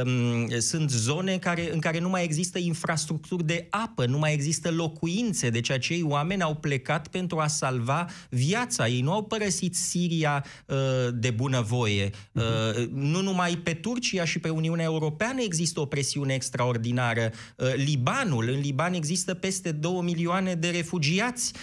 um, 0.05 0.59
sunt 0.59 0.89
zone 0.89 1.37
care, 1.37 1.73
în 1.73 1.79
care 1.79 1.99
nu 1.99 2.09
mai 2.09 2.23
există 2.23 2.59
infrastructuri 2.59 3.45
de 3.45 3.67
apă, 3.69 4.05
nu 4.05 4.17
mai 4.17 4.33
există 4.33 4.71
locuințe, 4.71 5.49
deci 5.49 5.71
acei 5.71 6.01
oameni 6.01 6.41
au 6.41 6.55
plecat 6.55 7.07
pentru 7.07 7.39
a 7.39 7.47
salva 7.47 8.05
viața. 8.29 8.87
Ei 8.87 9.01
nu 9.01 9.11
au 9.11 9.23
părăsit 9.23 9.75
Siria 9.75 10.45
uh, 10.65 10.77
de 11.13 11.29
bunăvoie. 11.29 12.09
Uh, 12.31 12.87
nu 12.93 13.21
numai 13.21 13.55
pe 13.55 13.73
Turcia 13.73 14.25
și 14.25 14.39
pe 14.39 14.49
Uniunea 14.49 14.85
Europeană 14.85 15.41
există 15.41 15.79
o 15.79 15.85
presiune 15.85 16.33
extra 16.33 16.49
extraordinară. 16.51 17.31
Libanul, 17.75 18.49
în 18.49 18.59
Liban 18.59 18.93
există 18.93 19.33
peste 19.33 19.71
2 19.71 19.99
milioane 20.03 20.53
de 20.53 20.69
refugiați. 20.69 21.53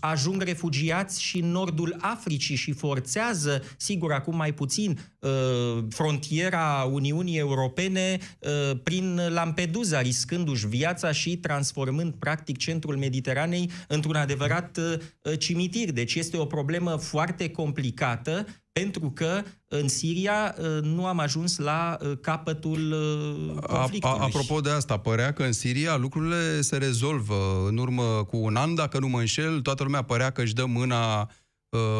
Ajung 0.00 0.42
refugiați 0.42 1.22
și 1.22 1.38
în 1.38 1.50
nordul 1.50 1.96
Africii 2.00 2.56
și 2.56 2.72
forțează, 2.72 3.62
sigur, 3.76 4.12
acum 4.12 4.36
mai 4.36 4.52
puțin, 4.52 4.98
frontiera 5.88 6.88
Uniunii 6.92 7.38
Europene 7.38 8.18
prin 8.82 9.20
Lampedusa, 9.28 10.00
riscându-și 10.00 10.66
viața 10.66 11.12
și 11.12 11.36
transformând 11.36 12.14
practic 12.14 12.56
centrul 12.56 12.96
Mediteranei 12.96 13.70
într-un 13.88 14.14
adevărat 14.14 14.78
cimitir. 15.38 15.92
Deci 15.92 16.14
este 16.14 16.36
o 16.36 16.44
problemă 16.44 16.96
foarte 16.96 17.50
complicată 17.50 18.46
pentru 18.80 19.10
că 19.10 19.42
în 19.68 19.88
Siria 19.88 20.54
uh, 20.58 20.82
nu 20.82 21.06
am 21.06 21.18
ajuns 21.18 21.58
la 21.58 21.98
uh, 22.00 22.12
capătul 22.20 22.92
uh, 22.92 23.62
conflictului. 23.62 24.16
A, 24.18 24.20
a, 24.20 24.24
apropo 24.24 24.60
de 24.60 24.70
asta, 24.70 24.98
părea 24.98 25.32
că 25.32 25.42
în 25.42 25.52
Siria 25.52 25.96
lucrurile 25.96 26.60
se 26.60 26.76
rezolvă 26.76 27.66
în 27.68 27.76
urmă 27.76 28.24
cu 28.24 28.36
un 28.36 28.56
an, 28.56 28.74
dacă 28.74 28.98
nu 28.98 29.08
mă 29.08 29.18
înșel, 29.18 29.60
toată 29.60 29.82
lumea 29.82 30.02
părea 30.02 30.30
că 30.30 30.42
își 30.42 30.54
dă 30.54 30.64
mâna 30.64 31.20
Uh, 31.20 31.43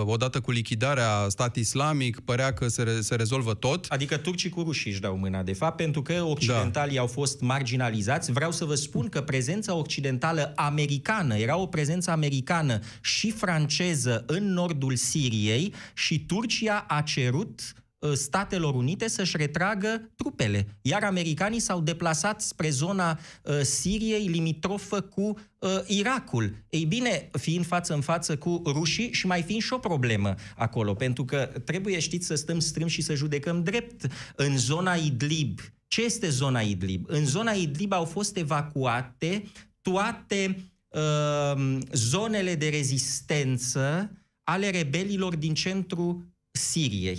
odată 0.04 0.40
cu 0.40 0.50
lichidarea 0.50 1.26
stat 1.28 1.56
islamic, 1.56 2.20
părea 2.20 2.52
că 2.52 2.68
se, 2.68 2.82
re- 2.82 3.00
se 3.00 3.14
rezolvă 3.14 3.54
tot. 3.54 3.86
Adică 3.88 4.16
turcii 4.16 4.50
cu 4.50 4.62
rușii 4.62 4.90
își 4.90 5.00
dau 5.00 5.16
mâna, 5.16 5.42
de 5.42 5.52
fapt, 5.52 5.76
pentru 5.76 6.02
că 6.02 6.22
occidentalii 6.22 6.94
da. 6.94 7.00
au 7.00 7.06
fost 7.06 7.40
marginalizați. 7.40 8.32
Vreau 8.32 8.50
să 8.52 8.64
vă 8.64 8.74
spun 8.74 9.08
că 9.08 9.22
prezența 9.22 9.74
occidentală 9.74 10.52
americană, 10.54 11.36
era 11.36 11.56
o 11.56 11.66
prezență 11.66 12.10
americană 12.10 12.78
și 13.00 13.30
franceză 13.30 14.24
în 14.26 14.52
nordul 14.52 14.96
Siriei 14.96 15.74
și 15.94 16.24
Turcia 16.26 16.84
a 16.88 17.00
cerut 17.00 17.60
Uh, 17.60 17.82
Statelor 18.12 18.74
Unite 18.74 19.08
să-și 19.08 19.36
retragă 19.36 20.10
trupele. 20.16 20.66
Iar 20.82 21.04
americanii 21.04 21.60
s-au 21.60 21.80
deplasat 21.80 22.40
spre 22.40 22.70
zona 22.70 23.18
uh, 23.42 23.60
Siriei 23.60 24.26
limitrofă 24.26 25.00
cu 25.00 25.38
uh, 25.58 25.70
Irakul. 25.86 26.54
Ei 26.68 26.84
bine, 26.84 27.30
fiind 27.32 27.66
față 27.66 27.94
în 27.94 28.00
față 28.00 28.36
cu 28.36 28.62
rușii 28.66 29.12
și 29.12 29.26
mai 29.26 29.42
fiind 29.42 29.62
și 29.62 29.72
o 29.72 29.78
problemă 29.78 30.34
acolo, 30.56 30.94
pentru 30.94 31.24
că 31.24 31.50
trebuie, 31.64 31.98
știți, 31.98 32.26
să 32.26 32.34
stăm 32.34 32.58
strâns 32.58 32.90
și 32.90 33.02
să 33.02 33.14
judecăm 33.14 33.62
drept. 33.62 34.06
În 34.36 34.58
zona 34.58 34.94
Idlib, 34.94 35.60
ce 35.86 36.04
este 36.04 36.28
zona 36.28 36.60
Idlib? 36.60 37.04
În 37.08 37.26
zona 37.26 37.52
Idlib 37.52 37.92
au 37.92 38.04
fost 38.04 38.36
evacuate 38.36 39.44
toate 39.80 40.72
uh, 40.88 41.78
zonele 41.92 42.54
de 42.54 42.68
rezistență 42.68 44.10
ale 44.42 44.70
rebelilor 44.70 45.36
din 45.36 45.54
centrul 45.54 46.32
Siriei 46.50 47.18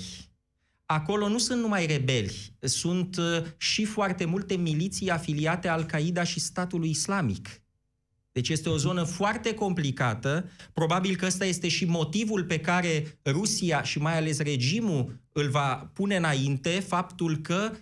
acolo 0.86 1.28
nu 1.28 1.38
sunt 1.38 1.62
numai 1.62 1.86
rebeli, 1.86 2.56
sunt 2.60 3.18
uh, 3.18 3.42
și 3.58 3.86
foarte 3.86 4.26
multe 4.26 4.56
miliții 4.56 5.10
afiliate 5.10 5.68
Al-Qaeda 5.68 6.24
și 6.24 6.40
statului 6.40 6.90
islamic. 6.90 7.50
Deci 8.32 8.50
este 8.50 8.70
o 8.70 8.78
zonă 8.78 9.04
foarte 9.04 9.54
complicată. 9.54 10.50
Probabil 10.74 11.16
că 11.16 11.26
ăsta 11.26 11.46
este 11.46 11.68
și 11.68 11.86
motivul 11.86 12.44
pe 12.44 12.60
care 12.60 13.20
Rusia 13.26 13.84
și 13.84 14.00
mai 14.00 14.18
ales 14.18 14.40
regimul 14.40 15.20
îl 15.32 15.50
va 15.50 15.92
pune 15.94 16.16
înainte, 16.16 16.70
faptul 16.70 17.38
că 17.38 17.72
uh, 17.72 17.78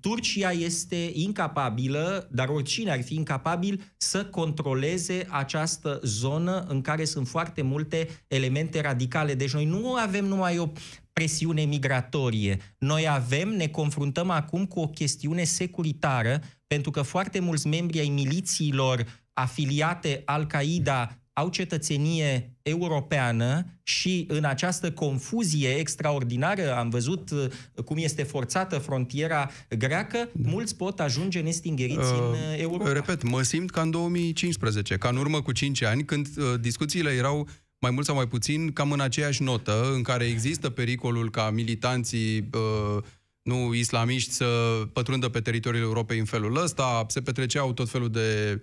Turcia 0.00 0.50
este 0.50 1.10
incapabilă, 1.12 2.28
dar 2.32 2.48
oricine 2.48 2.90
ar 2.90 3.02
fi 3.02 3.14
incapabil 3.14 3.92
să 3.96 4.24
controleze 4.24 5.26
această 5.28 6.00
zonă 6.02 6.64
în 6.68 6.80
care 6.80 7.04
sunt 7.04 7.28
foarte 7.28 7.62
multe 7.62 8.08
elemente 8.28 8.80
radicale. 8.80 9.34
Deci 9.34 9.52
noi 9.52 9.64
nu 9.64 9.94
avem 9.94 10.24
numai 10.24 10.58
o 10.58 10.68
presiune 11.12 11.62
migratorie. 11.62 12.58
Noi 12.78 13.08
avem, 13.08 13.48
ne 13.48 13.68
confruntăm 13.68 14.30
acum 14.30 14.66
cu 14.66 14.80
o 14.80 14.88
chestiune 14.88 15.44
securitară, 15.44 16.40
pentru 16.66 16.90
că 16.90 17.02
foarte 17.02 17.40
mulți 17.40 17.66
membri 17.66 18.00
ai 18.00 18.08
milițiilor 18.08 19.06
afiliate 19.32 20.22
Al-Qaeda 20.24 21.19
au 21.32 21.48
cetățenie 21.48 22.56
europeană 22.62 23.66
și 23.82 24.24
în 24.28 24.44
această 24.44 24.92
confuzie 24.92 25.68
extraordinară, 25.68 26.76
am 26.76 26.88
văzut 26.88 27.30
uh, 27.30 27.82
cum 27.84 27.96
este 27.98 28.22
forțată 28.22 28.78
frontiera 28.78 29.50
greacă, 29.78 30.28
da. 30.32 30.50
mulți 30.50 30.76
pot 30.76 31.00
ajunge 31.00 31.40
nestingeriți 31.40 32.12
uh, 32.12 32.18
în 32.30 32.60
Europa. 32.60 32.92
Repet, 32.92 33.22
mă 33.22 33.42
simt 33.42 33.70
ca 33.70 33.80
în 33.80 33.90
2015, 33.90 34.96
ca 34.96 35.08
în 35.08 35.16
urmă 35.16 35.42
cu 35.42 35.52
5 35.52 35.82
ani, 35.82 36.04
când 36.04 36.28
uh, 36.36 36.60
discuțiile 36.60 37.10
erau 37.10 37.48
mai 37.78 37.90
mult 37.90 38.06
sau 38.06 38.14
mai 38.14 38.26
puțin, 38.26 38.72
cam 38.72 38.92
în 38.92 39.00
aceeași 39.00 39.42
notă, 39.42 39.90
în 39.94 40.02
care 40.02 40.24
există 40.24 40.70
pericolul 40.70 41.30
ca 41.30 41.50
militanții 41.50 42.38
uh, 42.38 43.02
nu 43.42 43.74
islamiști 43.74 44.32
să 44.32 44.46
pătrundă 44.92 45.28
pe 45.28 45.40
teritoriul 45.40 45.82
Europei 45.82 46.18
în 46.18 46.24
felul 46.24 46.62
ăsta, 46.62 47.04
se 47.08 47.20
petreceau 47.20 47.72
tot 47.72 47.88
felul 47.88 48.10
de 48.10 48.52
uh, 48.54 48.60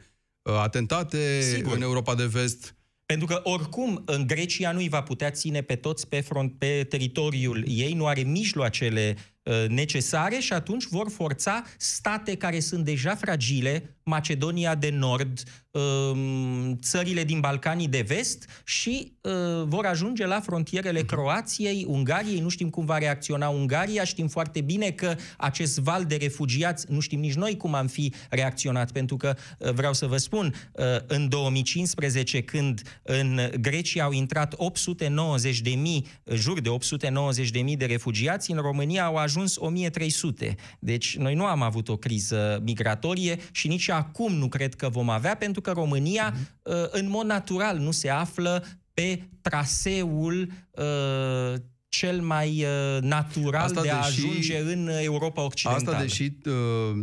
atentate 0.51 1.41
Sigur. 1.41 1.75
în 1.75 1.81
Europa 1.81 2.15
de 2.15 2.25
Vest. 2.25 2.75
Pentru 3.05 3.27
că 3.27 3.39
oricum 3.43 4.03
în 4.05 4.27
Grecia 4.27 4.71
nu 4.71 4.79
îi 4.79 4.89
va 4.89 5.01
putea 5.01 5.31
ține 5.31 5.61
pe 5.61 5.75
toți 5.75 6.07
pe, 6.07 6.21
front, 6.21 6.53
pe 6.57 6.85
teritoriul 6.89 7.63
ei, 7.67 7.93
nu 7.93 8.05
are 8.05 8.21
mijloacele 8.21 9.15
uh, 9.43 9.65
necesare 9.67 10.39
și 10.39 10.53
atunci 10.53 10.85
vor 10.85 11.09
forța 11.09 11.63
state 11.77 12.35
care 12.35 12.59
sunt 12.59 12.85
deja 12.85 13.15
fragile, 13.15 13.96
Macedonia 14.07 14.75
de 14.75 14.89
Nord, 14.89 15.43
um, 15.71 16.77
țările 16.81 17.23
din 17.23 17.39
Balcanii 17.39 17.87
de 17.87 18.03
Vest 18.07 18.49
și 18.65 19.13
uh, 19.21 19.31
vor 19.65 19.85
ajunge 19.85 20.25
la 20.25 20.39
frontierele 20.39 20.99
mhm. 20.99 21.07
Croației, 21.07 21.85
Ungariei. 21.87 22.39
Nu 22.39 22.49
știm 22.49 22.69
cum 22.69 22.85
va 22.85 22.97
reacționa 22.97 23.47
Ungaria, 23.47 24.03
știm 24.03 24.27
foarte 24.27 24.61
bine 24.61 24.91
că 24.91 25.15
acest 25.37 25.79
val 25.79 26.05
de 26.05 26.15
refugiați, 26.15 26.85
nu 26.89 26.99
știm 26.99 27.19
nici 27.19 27.33
noi 27.33 27.57
cum 27.57 27.73
am 27.73 27.87
fi 27.87 28.13
reacționat, 28.29 28.91
pentru 28.91 29.17
că 29.17 29.35
uh, 29.57 29.71
vreau 29.71 29.93
să 29.93 30.05
vă 30.05 30.17
spun, 30.17 30.53
uh, 30.71 30.83
în 31.07 31.29
2015, 31.29 32.41
când 32.41 32.81
în 33.03 33.39
Grecia 33.61 34.03
au 34.03 34.11
intrat 34.11 34.53
890 34.57 35.61
de 35.61 35.69
mii, 35.69 36.05
jur 36.33 36.61
de 36.61 36.69
890 36.69 37.49
de 37.49 37.59
mii 37.59 37.75
de 37.75 37.85
refugiați, 37.85 38.51
în 38.51 38.57
România 38.57 39.05
au 39.05 39.15
ajuns 39.15 39.55
1300. 39.59 40.55
Deci 40.79 41.17
noi 41.17 41.33
nu 41.33 41.45
am 41.45 41.61
avut 41.61 41.89
o 41.89 41.97
criză 41.97 42.61
migratorie 42.63 43.39
și 43.51 43.67
nici 43.67 43.89
acum 43.97 44.33
nu 44.33 44.47
cred 44.47 44.75
că 44.75 44.89
vom 44.89 45.09
avea, 45.09 45.35
pentru 45.35 45.61
că 45.61 45.71
România, 45.71 46.33
uh-huh. 46.33 46.89
în 46.91 47.09
mod 47.09 47.25
natural, 47.25 47.77
nu 47.77 47.91
se 47.91 48.09
află 48.09 48.63
pe 48.93 49.29
traseul 49.41 50.51
uh, 50.71 51.53
cel 51.89 52.21
mai 52.21 52.63
uh, 52.63 53.01
natural 53.01 53.63
asta 53.63 53.81
de 53.81 53.89
a 53.89 54.01
deși, 54.05 54.19
ajunge 54.19 54.57
în 54.57 54.89
Europa 55.01 55.45
Occidentală. 55.45 55.95
Asta 55.95 56.01
deși 56.01 56.31
uh, 56.45 56.53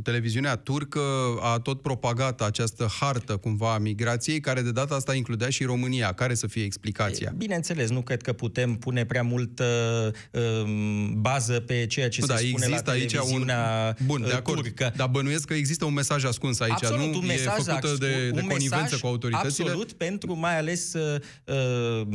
televiziunea 0.03 0.57
turcă 0.57 1.01
a 1.41 1.59
tot 1.59 1.83
propagat 1.83 2.41
această 2.41 2.89
hartă 3.01 3.37
cumva 3.37 3.75
a 3.75 3.79
migrației, 3.79 4.41
care 4.41 4.61
de 4.61 4.73
data 4.73 4.95
asta 4.95 5.15
includea 5.15 5.49
și 5.49 5.65
România. 5.65 6.13
Care 6.13 6.35
să 6.35 6.47
fie 6.47 6.65
explicația? 6.65 7.33
Bineînțeles, 7.37 7.91
nu 7.91 8.03
cred 8.03 8.23
că 8.23 8.33
putem 8.33 8.75
pune 8.75 9.05
prea 9.05 9.23
mult 9.23 9.59
uh, 9.59 9.67
bază 11.15 11.61
pe 11.61 11.87
ceea 11.87 12.09
ce 12.09 12.21
nu, 12.21 12.27
se 12.27 12.33
da, 12.33 12.39
spune 12.39 12.67
la 12.67 12.81
televiziunea 12.81 13.81
aici 13.81 13.97
un... 13.99 14.07
Bun, 14.07 14.21
de 14.21 14.27
uh, 14.27 14.37
acord, 14.37 14.63
turcă. 14.63 14.93
Dar 14.97 15.09
bănuiesc 15.09 15.45
că 15.45 15.55
există 15.55 15.85
un 15.85 15.93
mesaj 15.93 16.25
ascuns 16.25 16.61
aici, 16.61 16.73
absolut, 16.73 17.13
nu? 17.13 17.19
Un 17.19 17.27
mesaj, 17.27 17.59
e 17.59 17.63
făcută 17.63 17.97
de, 17.99 18.31
de 18.31 18.41
connivență 18.41 18.99
cu 19.01 19.07
autoritățile? 19.07 19.67
Absolut, 19.67 19.93
pentru 19.93 20.39
mai 20.39 20.59
ales 20.59 20.93
uh, 20.93 21.21
uh, 21.45 22.07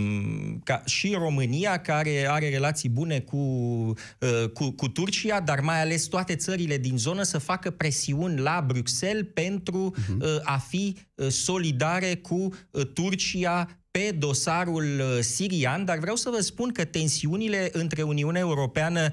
ca 0.63 0.81
și 0.85 1.15
România, 1.17 1.77
care 1.77 2.27
are 2.29 2.57
relații 2.59 2.89
bune 2.89 3.19
cu, 3.19 3.37
uh, 3.37 4.49
cu, 4.53 4.71
cu 4.71 4.87
Turcia, 4.87 5.39
dar 5.39 5.59
mai 5.59 5.81
ales 5.81 6.03
toate 6.03 6.35
țările 6.35 6.77
din 6.77 6.97
zonă 6.97 7.23
să 7.23 7.37
facă 7.37 7.69
presiuni 7.71 8.39
la 8.39 8.63
Bruxelles 8.67 9.25
pentru 9.33 9.95
uh-huh. 9.95 10.41
a 10.43 10.57
fi 10.57 10.97
uh, 11.15 11.27
solidare 11.27 12.15
cu 12.15 12.53
Turcia 12.93 13.67
pe 13.91 14.15
dosarul 14.17 15.01
sirian, 15.21 15.85
dar 15.85 15.97
vreau 15.97 16.15
să 16.15 16.29
vă 16.29 16.41
spun 16.41 16.71
că 16.71 16.83
tensiunile 16.83 17.69
între 17.71 18.01
Uniunea 18.01 18.41
Europeană 18.41 19.09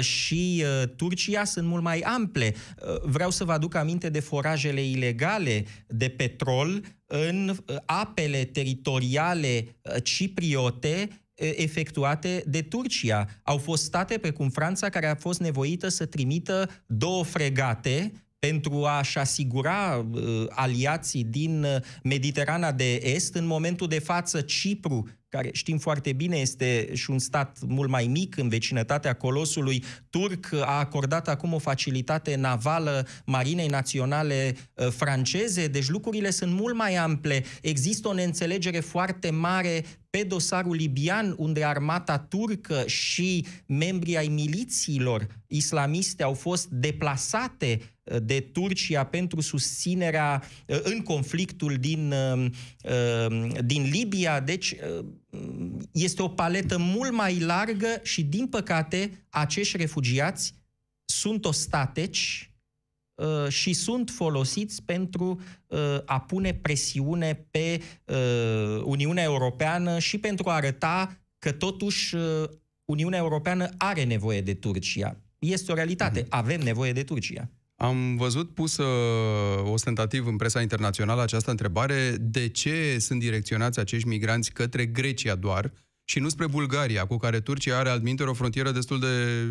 și 0.00 0.64
Turcia 0.96 1.44
sunt 1.44 1.66
mult 1.66 1.82
mai 1.82 2.00
ample. 2.00 2.54
Vreau 3.02 3.30
să 3.30 3.44
vă 3.44 3.52
aduc 3.52 3.74
aminte 3.74 4.08
de 4.08 4.20
forajele 4.20 4.82
ilegale 4.88 5.64
de 5.86 6.08
petrol 6.08 6.82
în 7.06 7.56
apele 7.86 8.44
teritoriale 8.44 9.76
cipriote 10.02 11.19
efectuate 11.40 12.44
de 12.46 12.62
Turcia. 12.62 13.26
Au 13.42 13.58
fost 13.58 13.84
state 13.84 14.18
precum 14.18 14.48
Franța 14.48 14.88
care 14.88 15.06
a 15.06 15.14
fost 15.14 15.40
nevoită 15.40 15.88
să 15.88 16.06
trimită 16.06 16.68
două 16.86 17.24
fregate 17.24 18.12
pentru 18.38 18.84
a-și 18.84 19.18
asigura 19.18 20.06
uh, 20.12 20.44
aliații 20.48 21.24
din 21.24 21.66
Mediterana 22.02 22.72
de 22.72 22.94
Est. 22.94 23.34
În 23.34 23.46
momentul 23.46 23.88
de 23.88 23.98
față, 23.98 24.40
Cipru 24.40 25.08
care 25.30 25.48
știm 25.52 25.78
foarte 25.78 26.12
bine 26.12 26.36
este 26.36 26.90
și 26.94 27.10
un 27.10 27.18
stat 27.18 27.58
mult 27.66 27.90
mai 27.90 28.06
mic 28.06 28.36
în 28.36 28.48
vecinătatea 28.48 29.14
colosului 29.14 29.84
turc, 30.10 30.52
a 30.52 30.78
acordat 30.78 31.28
acum 31.28 31.52
o 31.52 31.58
facilitate 31.58 32.36
navală 32.36 33.06
Marinei 33.26 33.66
Naționale 33.66 34.56
uh, 34.74 34.86
franceze, 34.88 35.66
deci 35.66 35.88
lucrurile 35.88 36.30
sunt 36.30 36.52
mult 36.52 36.74
mai 36.74 36.94
ample. 36.94 37.44
Există 37.62 38.08
o 38.08 38.12
neînțelegere 38.12 38.80
foarte 38.80 39.30
mare 39.30 39.84
pe 40.10 40.22
dosarul 40.22 40.74
libian, 40.74 41.34
unde 41.38 41.64
armata 41.64 42.18
turcă 42.18 42.82
și 42.86 43.46
membrii 43.66 44.16
ai 44.16 44.28
milițiilor 44.28 45.26
islamiste 45.46 46.22
au 46.22 46.34
fost 46.34 46.68
deplasate 46.68 47.80
uh, 48.02 48.16
de 48.22 48.40
Turcia 48.40 49.04
pentru 49.04 49.40
susținerea 49.40 50.42
uh, 50.66 50.78
în 50.82 51.00
conflictul 51.00 51.74
din, 51.74 52.14
din 53.64 53.88
Libia. 53.90 54.40
Deci 54.40 54.76
este 55.92 56.22
o 56.22 56.28
paletă 56.28 56.78
mult 56.78 57.12
mai 57.12 57.40
largă 57.40 58.00
și, 58.02 58.24
din 58.24 58.46
păcate, 58.46 59.26
acești 59.28 59.76
refugiați 59.76 60.54
sunt 61.04 61.44
ostateci 61.44 62.54
uh, 63.14 63.48
și 63.48 63.72
sunt 63.72 64.10
folosiți 64.10 64.82
pentru 64.82 65.40
uh, 65.66 65.78
a 66.04 66.20
pune 66.20 66.54
presiune 66.54 67.46
pe 67.50 67.82
uh, 68.04 68.82
Uniunea 68.84 69.22
Europeană 69.22 69.98
și 69.98 70.18
pentru 70.18 70.48
a 70.48 70.54
arăta 70.54 71.20
că 71.38 71.52
totuși 71.52 72.16
Uniunea 72.84 73.18
Europeană 73.18 73.68
are 73.76 74.04
nevoie 74.04 74.40
de 74.40 74.54
Turcia. 74.54 75.16
Este 75.38 75.72
o 75.72 75.74
realitate. 75.74 76.20
Mhm. 76.20 76.28
Avem 76.30 76.60
nevoie 76.60 76.92
de 76.92 77.02
Turcia. 77.02 77.50
Am 77.82 78.16
văzut 78.16 78.54
pusă 78.54 78.84
ostentativ 79.64 80.26
în 80.26 80.36
presa 80.36 80.60
internațională 80.60 81.22
această 81.22 81.50
întrebare, 81.50 82.16
de 82.20 82.48
ce 82.48 82.96
sunt 82.98 83.20
direcționați 83.20 83.78
acești 83.78 84.08
migranți 84.08 84.52
către 84.52 84.86
Grecia 84.86 85.34
doar 85.34 85.72
și 86.04 86.18
nu 86.18 86.28
spre 86.28 86.46
Bulgaria, 86.46 87.06
cu 87.06 87.16
care 87.16 87.40
Turcia 87.40 87.78
are 87.78 87.88
altminte 87.88 88.22
o 88.22 88.32
frontieră 88.32 88.70
destul 88.70 89.00
de 89.00 89.06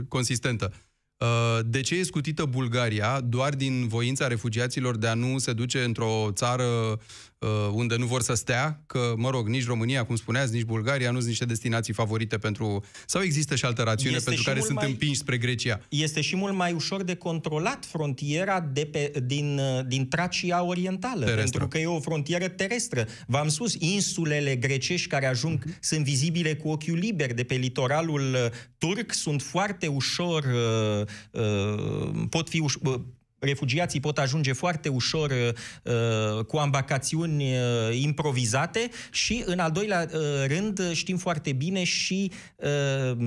consistentă. 0.08 0.74
Uh, 1.18 1.60
de 1.66 1.82
ce 1.82 1.96
e 1.96 2.04
scutită 2.04 2.46
Bulgaria 2.46 3.22
doar 3.22 3.56
din 3.56 3.88
voința 3.88 4.28
refugiaților 4.28 4.98
de 4.98 5.08
a 5.08 5.14
nu 5.14 5.38
se 5.38 5.54
duce 5.54 5.84
într-o 5.84 6.30
țară 6.32 6.64
uh, 6.64 6.98
unde 7.74 7.96
nu 7.96 8.06
vor 8.06 8.22
să 8.22 8.34
stea? 8.34 8.82
Că, 8.86 9.14
mă 9.18 9.30
rog, 9.30 9.48
nici 9.48 9.66
România, 9.66 10.06
cum 10.06 10.16
spuneați, 10.16 10.54
nici 10.54 10.64
Bulgaria 10.64 11.12
nu 11.12 11.18
sunt 11.18 11.30
niște 11.30 11.46
destinații 11.46 11.94
favorite 11.94 12.38
pentru... 12.38 12.84
Sau 13.06 13.22
există 13.22 13.56
și 13.56 13.66
altă 13.66 13.82
rațiune 13.82 14.16
este 14.16 14.30
pentru 14.30 14.48
care 14.48 14.60
sunt 14.60 14.76
mai... 14.76 14.90
împinși 14.90 15.20
spre 15.20 15.38
Grecia? 15.38 15.82
Este 15.90 16.22
și 16.22 16.36
mult 16.36 16.56
mai 16.56 16.74
ușor 16.74 17.04
de 17.04 17.16
controlat 17.16 17.86
frontiera 17.86 18.60
de 18.74 18.86
pe, 18.86 19.12
din, 19.26 19.58
uh, 19.58 19.86
din 19.88 20.08
Tracia 20.08 20.64
Orientală, 20.64 21.26
terestră. 21.26 21.60
pentru 21.60 21.68
că 21.68 21.78
e 21.78 21.86
o 21.86 22.00
frontieră 22.00 22.48
terestră. 22.48 23.08
V-am 23.28 23.48
spus, 23.48 23.74
insulele 23.80 24.56
grecești 24.56 25.08
care 25.08 25.26
ajung 25.26 25.66
uh-huh. 25.66 25.80
sunt 25.80 26.04
vizibile 26.04 26.56
cu 26.56 26.70
ochiul 26.70 26.98
liber 26.98 27.34
de 27.34 27.44
pe 27.44 27.56
litoralul 27.56 28.34
uh, 28.34 28.50
turc, 28.78 29.14
sunt 29.14 29.42
foarte 29.42 29.88
ușor 29.88 30.44
uh, 30.44 31.08
Uh, 31.32 32.12
pot 32.30 32.50
fi 32.50 32.64
uș- 32.64 32.82
uh, 32.82 33.00
refugiații 33.40 34.00
pot 34.00 34.18
ajunge 34.18 34.54
foarte 34.54 34.90
ușor 34.90 35.32
uh, 35.32 36.44
cu 36.46 36.58
ambarcațiuni 36.58 37.44
uh, 37.44 38.00
improvizate 38.02 38.90
și, 39.12 39.44
în 39.46 39.60
al 39.60 39.72
doilea 39.72 40.08
uh, 40.14 40.20
rând, 40.48 40.92
știm 40.92 41.18
foarte 41.18 41.52
bine 41.52 41.84
și 41.84 42.32
uh, 42.56 43.18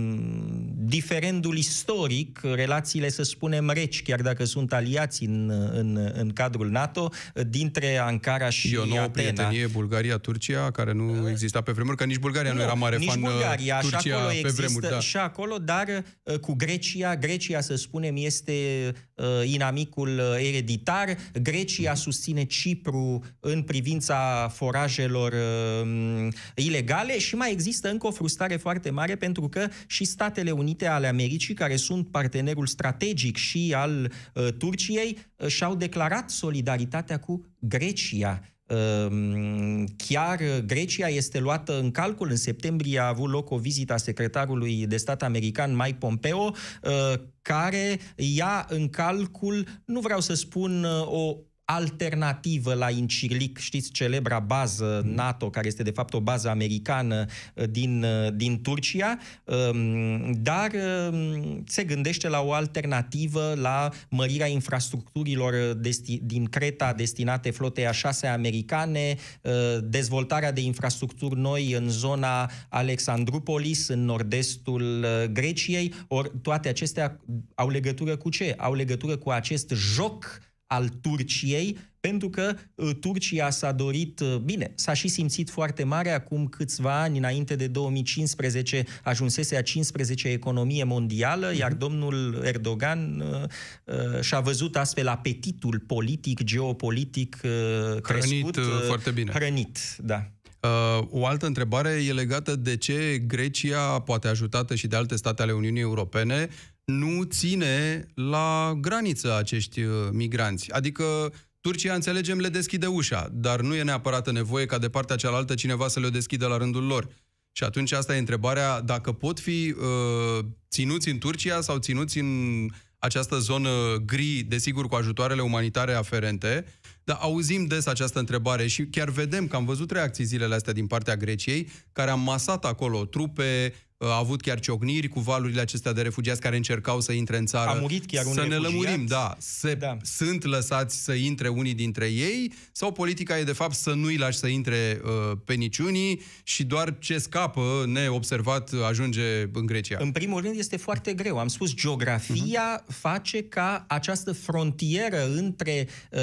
diferendul 0.75 1.57
istoric, 1.57 2.41
relațiile, 2.55 3.09
să 3.09 3.23
spunem, 3.23 3.71
reci, 3.71 4.03
chiar 4.03 4.21
dacă 4.21 4.45
sunt 4.45 4.73
aliați 4.73 5.25
în, 5.25 5.51
în, 5.73 6.11
în 6.15 6.33
cadrul 6.33 6.71
NATO, 6.71 7.11
dintre 7.49 7.97
Ankara 7.97 8.49
și 8.49 8.75
E 8.75 8.79
o 8.79 8.85
nouă 8.85 9.01
Atena. 9.01 9.11
prietenie 9.11 9.67
Bulgaria-Turcia, 9.67 10.71
care 10.71 10.93
nu 10.93 11.23
uh, 11.23 11.31
exista 11.31 11.61
pe 11.61 11.73
vremuri, 11.73 11.97
că 11.97 12.05
nici 12.05 12.19
Bulgaria 12.19 12.51
nu, 12.51 12.57
nu 12.57 12.63
era 12.63 12.73
mare 12.73 12.97
nici 12.97 13.09
fan 13.09 13.23
uh, 13.23 13.31
Bulgaria, 13.31 13.79
Turcia 13.81 13.99
și 13.99 14.11
acolo 14.13 14.29
pe 14.29 14.35
există, 14.37 14.63
vremuri. 14.63 14.89
Da. 14.89 15.01
Și 15.01 15.17
acolo, 15.17 15.57
dar 15.59 16.05
uh, 16.23 16.39
cu 16.39 16.53
Grecia, 16.55 17.17
Grecia, 17.17 17.61
să 17.61 17.75
spunem, 17.75 18.15
este 18.17 18.53
uh, 18.89 19.01
inamicul 19.45 20.03
riscul 20.03 20.19
uh, 20.19 20.47
ereditar. 20.49 21.17
Grecia 21.43 21.95
susține 21.95 22.45
Cipru 22.45 23.25
în 23.41 23.63
privința 23.63 24.51
forajelor 24.55 25.33
uh, 25.33 26.29
ilegale 26.55 27.19
și 27.19 27.35
mai 27.35 27.53
există 27.53 27.91
încă 27.91 28.07
o 28.07 28.11
frustrare 28.11 28.57
foarte 28.57 28.91
mare 28.91 29.17
pentru 29.17 29.49
că 29.49 29.69
și 29.87 30.05
Statele 30.05 30.51
Unite 30.51 30.87
ale 30.87 31.07
Americii, 31.07 31.55
care 31.55 31.77
sunt 31.77 32.09
partenerul 32.09 32.67
strategic 32.67 33.37
și 33.37 33.73
al 33.77 34.13
uh, 34.35 34.49
Turciei, 34.59 35.19
uh, 35.37 35.47
și-au 35.47 35.75
declarat 35.75 36.31
solidaritatea 36.31 37.19
cu 37.19 37.45
Grecia. 37.59 38.52
Ehm, 38.67 39.87
chiar 39.97 40.41
Grecia 40.67 41.09
este 41.09 41.39
luată 41.39 41.79
în 41.79 41.91
calcul. 41.91 42.31
În 42.31 42.37
septembrie 42.37 42.99
a 42.99 43.09
avut 43.09 43.31
loc 43.31 43.51
o 43.51 43.57
vizită 43.59 43.93
a 43.93 43.97
secretarului 43.97 44.87
de 44.87 44.97
stat 44.97 45.23
american 45.23 45.77
Mike 45.77 45.97
Pompeo, 45.99 46.55
eh, 46.83 47.21
care 47.43 48.01
ia 48.17 48.67
în 48.69 48.89
calcul, 48.89 49.67
nu 49.85 50.01
vreau 50.01 50.21
să 50.21 50.35
spun 50.35 50.85
eh, 50.85 51.07
o 51.07 51.37
alternativă 51.65 52.75
la 52.75 52.91
Incirlic, 52.91 53.59
știți, 53.59 53.91
celebra 53.91 54.39
bază 54.39 55.03
NATO, 55.05 55.51
care 55.51 55.67
este 55.67 55.83
de 55.83 55.91
fapt 55.91 56.15
o 56.15 56.21
bază 56.21 56.49
americană 56.49 57.25
uh, 57.55 57.65
din, 57.71 58.03
uh, 58.03 58.33
din 58.35 58.63
Turcia, 58.63 59.19
um, 59.45 60.33
dar 60.33 60.71
um, 61.11 61.65
se 61.67 61.85
gândește 61.85 62.29
la 62.29 62.41
o 62.41 62.53
alternativă 62.53 63.55
la 63.57 63.91
mărirea 64.09 64.47
infrastructurilor 64.47 65.55
desti- 65.81 66.21
din 66.23 66.45
Creta 66.45 66.93
destinate 66.93 67.51
flotei 67.51 67.87
a 67.87 67.93
șase 67.93 68.27
americane, 68.27 69.17
uh, 69.43 69.53
dezvoltarea 69.83 70.53
de 70.53 70.61
infrastructuri 70.61 71.41
noi 71.41 71.73
în 71.73 71.89
zona 71.89 72.51
Alexandrupolis, 72.69 73.89
în 73.89 74.05
nord-estul 74.05 75.07
Greciei, 75.33 75.95
ori 76.09 76.31
toate 76.43 76.69
acestea 76.69 77.21
au 77.55 77.69
legătură 77.69 78.17
cu 78.17 78.31
ce? 78.31 78.55
Au 78.59 78.75
legătură 78.75 79.17
cu 79.17 79.31
acest 79.31 79.71
joc 79.71 80.41
al 80.73 80.89
Turciei, 80.89 81.79
pentru 82.01 82.31
că 82.31 82.55
uh, 82.75 82.91
Turcia 83.01 83.51
s-a 83.51 83.73
dorit, 83.73 84.21
uh, 84.21 84.37
bine, 84.37 84.73
s-a 84.75 84.93
și 84.93 85.09
simțit 85.09 85.51
foarte 85.51 85.85
mare 85.85 86.11
acum 86.11 86.47
câțiva 86.47 87.01
ani, 87.01 87.19
înainte 87.19 87.57
de 87.57 87.67
2015, 87.67 88.85
ajunsese 89.03 89.57
a 89.57 89.63
15 89.63 90.29
economie 90.29 90.85
mondială, 90.85 91.53
mm-hmm. 91.53 91.59
iar 91.59 91.73
domnul 91.73 92.43
Erdogan 92.45 93.21
uh, 93.21 93.43
uh, 93.85 94.21
și-a 94.21 94.41
văzut 94.41 94.77
astfel 94.77 95.09
apetitul 95.09 95.83
politic, 95.87 96.43
geopolitic 96.43 97.39
uh, 97.45 98.01
crescut. 98.01 98.31
Hrănit 98.31 98.57
uh, 98.57 98.87
foarte 98.87 99.11
bine. 99.11 99.33
Hrănit, 99.33 99.79
da. 99.99 100.31
Uh, 100.63 101.07
o 101.11 101.27
altă 101.27 101.47
întrebare 101.47 101.91
e 101.91 102.13
legată 102.13 102.57
de 102.57 102.77
ce 102.77 103.23
Grecia, 103.27 104.01
poate 104.01 104.29
ajutată 104.29 104.75
și 104.75 104.87
de 104.87 104.97
alte 104.97 105.17
state 105.17 105.43
ale 105.43 105.53
Uniunii 105.53 105.81
Europene, 105.81 106.49
nu 106.85 107.23
ține 107.23 108.07
la 108.15 108.73
graniță 108.81 109.37
acești 109.37 109.81
uh, 109.81 110.09
migranți. 110.13 110.73
Adică 110.73 111.33
Turcia, 111.61 111.95
înțelegem, 111.95 112.39
le 112.39 112.49
deschide 112.49 112.87
ușa, 112.87 113.29
dar 113.33 113.61
nu 113.61 113.75
e 113.75 113.83
neapărat 113.83 114.33
nevoie 114.33 114.67
ca 114.67 114.79
de 114.79 114.89
partea 114.89 115.17
cealaltă 115.17 115.55
cineva 115.55 115.89
să 115.89 116.01
le 116.01 116.09
deschidă 116.09 116.47
la 116.47 116.57
rândul 116.57 116.87
lor. 116.87 117.09
Și 117.53 117.65
atunci 117.65 117.93
asta 117.93 118.15
e 118.15 118.19
întrebarea, 118.19 118.81
dacă 118.81 119.13
pot 119.13 119.41
fi 119.41 119.75
uh, 119.79 120.45
ținuți 120.71 121.09
în 121.09 121.19
Turcia 121.19 121.61
sau 121.61 121.79
ținuți 121.79 122.19
în 122.19 122.69
această 122.99 123.39
zonă 123.39 123.71
gri, 124.07 124.43
desigur 124.49 124.89
cu 124.89 124.95
ajutoarele 124.95 125.43
umanitare 125.43 125.93
aferente, 125.95 126.65
dar 127.05 127.19
auzim 127.21 127.67
des 127.67 127.87
această 127.87 128.19
întrebare 128.19 128.67
și 128.67 128.87
chiar 128.87 129.11
vedem 129.11 129.47
că 129.47 129.57
am 129.57 129.65
văzut 129.65 129.91
reacții 129.91 130.25
zilele 130.25 130.55
astea 130.55 130.73
din 130.73 130.87
partea 130.87 131.17
Greciei, 131.17 131.69
care 131.93 132.11
am 132.11 132.21
masat 132.21 132.65
acolo 132.65 133.05
trupe, 133.05 133.75
a 134.09 134.17
avut 134.17 134.41
chiar 134.41 134.61
ciocniri 134.61 135.09
cu 135.09 135.21
valurile 135.21 135.61
acestea 135.61 135.93
de 135.93 136.03
refugiați 136.03 136.41
care 136.41 136.57
încercau 136.57 137.01
să 137.01 137.13
intre 137.13 137.37
în 137.37 137.47
țară. 137.47 137.71
A 137.71 137.81
murit 137.81 138.07
chiar 138.07 138.25
un 138.25 138.33
Să 138.33 138.41
refugiat. 138.41 138.63
ne 138.63 138.69
lămurim, 138.69 139.07
da. 139.07 139.37
Se, 139.39 139.75
Da. 139.75 139.97
Sunt 140.03 140.45
lăsați 140.45 141.05
să 141.05 141.13
intre 141.13 141.49
unii 141.49 141.75
dintre 141.75 142.07
ei 142.07 142.53
sau 142.73 142.93
politica 142.93 143.39
e 143.39 143.45
de 143.45 143.53
fapt 143.53 143.75
să 143.75 143.93
nu-i 143.93 144.17
lași 144.17 144.39
să 144.39 144.47
intre 144.47 145.01
uh, 145.05 145.37
pe 145.45 145.55
niciunii 145.55 146.21
și 146.43 146.65
doar 146.65 146.99
ce 146.99 147.19
scapă 147.19 147.85
neobservat 147.87 148.71
ajunge 148.89 149.23
în 149.53 149.67
Grecia? 149.67 149.97
În 150.01 150.13
primul 150.13 150.41
rând 150.41 150.59
este 150.59 150.77
foarte 150.77 151.13
greu. 151.13 151.39
Am 151.39 151.49
spus, 151.49 151.75
geografia 151.75 152.83
uh-huh. 152.83 152.87
face 152.87 153.43
ca 153.43 153.85
această 153.89 154.33
frontieră 154.33 155.27
între 155.35 155.89
uh, 156.11 156.21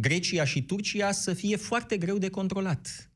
Grecia 0.00 0.44
și 0.44 0.62
Turcia 0.62 1.12
să 1.12 1.34
fie 1.34 1.56
foarte 1.56 1.96
greu 1.96 2.18
de 2.18 2.28
controlat. 2.28 3.08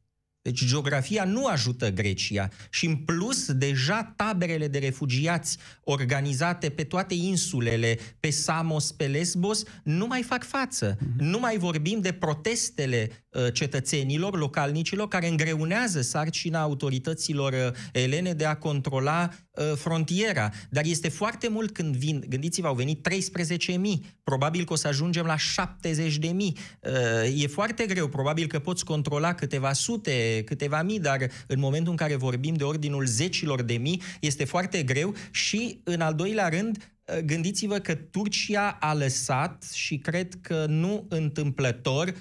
Deci 0.49 0.65
geografia 0.65 1.25
nu 1.25 1.47
ajută 1.47 1.91
Grecia 1.91 2.49
și 2.71 2.87
în 2.87 2.97
plus 2.97 3.53
deja 3.53 4.13
taberele 4.17 4.69
de 4.69 4.79
refugiați 4.79 5.59
organizate 5.85 6.69
pe 6.69 6.85
toate 6.85 7.15
insulele, 7.15 7.99
pe 8.21 8.31
Samos, 8.31 8.93
pe 8.93 9.07
Lesbos, 9.07 9.63
nu 9.85 10.07
mai 10.07 10.23
fac 10.23 10.45
față. 10.45 10.95
Mm-hmm. 10.95 11.17
Nu 11.19 11.39
mai 11.39 11.57
vorbim 11.57 12.01
de 12.01 12.13
protestele 12.13 13.11
uh, 13.31 13.53
cetățenilor, 13.53 14.39
localnicilor, 14.39 15.09
care 15.09 15.29
îngreunează 15.29 16.01
sarcina 16.01 16.61
autorităților 16.61 17.53
uh, 17.53 17.75
elene 17.93 18.33
de 18.33 18.45
a 18.45 18.57
controla 18.57 19.31
uh, 19.59 19.77
frontiera. 19.77 20.51
Dar 20.71 20.85
este 20.85 21.09
foarte 21.09 21.49
mult 21.49 21.71
când 21.71 21.97
vin, 21.97 22.25
gândiți-vă, 22.29 22.67
au 22.67 22.75
venit 22.75 23.09
13.000, 23.09 23.77
probabil 24.23 24.65
că 24.65 24.73
o 24.73 24.77
să 24.77 24.89
ajungem 24.89 25.27
la 25.27 25.37
70.000. 25.37 26.21
Uh, 26.21 27.43
e 27.43 27.47
foarte 27.47 27.87
greu, 27.87 28.09
probabil 28.09 28.47
că 28.47 28.59
poți 28.59 28.85
controla 28.85 29.35
câteva 29.35 29.73
sute, 29.73 30.43
câteva 30.45 30.83
mii, 30.83 31.01
dar 31.01 31.31
în 31.47 31.59
momentul 31.59 31.91
în 31.91 31.97
care 31.97 32.15
vorbim 32.15 32.55
de 32.55 32.65
ordinul 32.65 33.07
zecilor 33.07 33.63
de 33.63 33.75
mii, 33.75 34.03
este 34.21 34.45
foarte 34.45 34.83
greu 34.83 35.15
și, 35.31 35.81
în 35.85 36.01
al 36.01 36.15
doilea 36.15 36.49
rând, 36.49 36.77
uh, 37.05 37.19
gândiți-vă 37.19 37.79
că 37.79 37.95
Turcia 37.95 38.77
a 38.81 38.95
lăsat 38.95 39.65
și 39.75 39.99
cred 39.99 40.39
că 40.41 40.67
nu 40.69 41.07
întâmplător, 41.09 42.15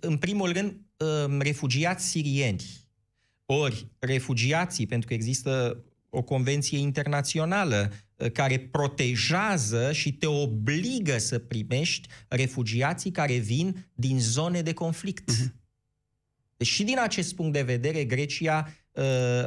în 0.00 0.16
primul 0.16 0.52
rând, 0.52 0.76
um, 1.26 1.40
refugiați 1.40 2.08
sirieni. 2.08 2.62
Ori 3.46 3.86
refugiații, 3.98 4.86
pentru 4.86 5.08
că 5.08 5.14
există 5.14 5.84
o 6.10 6.22
convenție 6.22 6.78
internațională 6.78 7.92
uh, 8.16 8.30
care 8.30 8.58
protejează 8.58 9.92
și 9.92 10.12
te 10.12 10.26
obligă 10.26 11.18
să 11.18 11.38
primești 11.38 12.08
refugiații 12.28 13.10
care 13.10 13.36
vin 13.36 13.86
din 13.94 14.20
zone 14.20 14.62
de 14.62 14.72
conflict. 14.72 15.32
Uh-huh. 15.32 15.58
Deci 16.56 16.68
și 16.68 16.84
din 16.84 16.98
acest 16.98 17.34
punct 17.34 17.52
de 17.52 17.62
vedere, 17.62 18.04
Grecia 18.04 18.74
uh, 18.92 19.44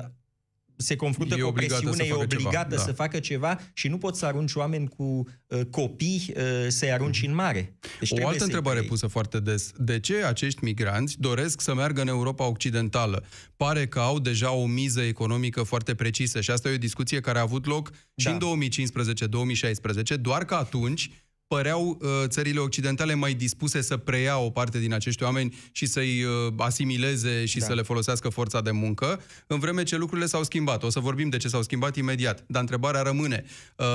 se 0.76 0.96
confruntă 0.96 1.36
E 1.36 1.40
cu 1.40 1.46
o 1.46 1.48
obligată 1.48 1.82
presiune, 1.82 2.04
să 2.04 2.04
e 2.04 2.10
facă 2.10 2.24
obligată 2.24 2.70
ceva, 2.70 2.82
să 2.82 2.88
da. 2.88 2.94
facă 2.94 3.20
ceva 3.20 3.60
și 3.74 3.88
nu 3.88 3.98
poți 3.98 4.20
să 4.20 4.26
arunci 4.26 4.54
oameni 4.54 4.88
cu 4.88 5.28
uh, 5.48 5.62
copii, 5.72 6.34
uh, 6.36 6.44
să-i 6.68 6.92
arunci 6.92 7.24
în 7.26 7.34
mare. 7.34 7.78
Deci 7.82 8.02
O 8.02 8.06
trebuie 8.06 8.26
altă 8.26 8.38
să-i 8.38 8.48
întrebare 8.48 8.80
bei. 8.80 8.88
pusă 8.88 9.08
foarte 9.08 9.40
des. 9.40 9.72
De 9.78 10.00
ce 10.00 10.24
acești 10.24 10.64
migranți 10.64 11.16
doresc 11.20 11.62
să 11.62 11.74
meargă 11.74 12.02
în 12.02 12.08
Europa 12.08 12.48
Occidentală? 12.48 13.24
Pare 13.58 13.88
că 13.88 14.00
au 14.00 14.20
deja 14.20 14.52
o 14.52 14.66
miză 14.66 15.02
economică 15.02 15.64
foarte 15.64 15.96
precisă 15.96 16.42
și 16.42 16.52
asta 16.52 16.70
e 16.70 16.74
o 16.74 16.78
discuție 16.78 17.20
care 17.20 17.38
a 17.38 17.42
avut 17.42 17.66
loc 17.66 17.92
și 18.16 18.26
Da. 18.26 18.32
în 18.32 18.40
2015-2016, 18.40 20.20
doar 20.22 20.46
că 20.46 20.54
atunci 20.54 21.10
păreau 21.56 21.98
uh, 22.02 22.10
țările 22.28 22.60
occidentale 22.60 23.14
mai 23.14 23.34
dispuse 23.34 23.82
să 23.82 23.98
preia 23.98 24.38
o 24.38 24.50
parte 24.50 24.80
din 24.80 24.94
acești 24.94 25.24
oameni 25.24 25.56
și 25.72 25.86
să-i 25.86 26.24
uh, 26.24 26.54
asimileze 26.58 27.46
și 27.46 27.60
Da. 27.60 27.66
să 27.66 27.74
le 27.74 27.82
folosească 27.82 28.30
forța 28.30 28.62
de 28.62 28.72
muncă, 28.72 29.22
în 29.48 29.60
vreme 29.60 29.84
ce 29.84 29.98
lucrurile 29.98 30.28
s-au 30.28 30.44
schimbat. 30.44 30.84
O 30.84 30.90
să 30.90 31.00
vorbim 31.00 31.30
de 31.30 31.38
ce 31.38 31.48
s-au 31.48 31.62
schimbat 31.62 31.96
imediat, 31.96 32.44
dar 32.48 32.62
întrebarea 32.62 33.02
rămâne. 33.02 33.44
Uh, 33.78 33.86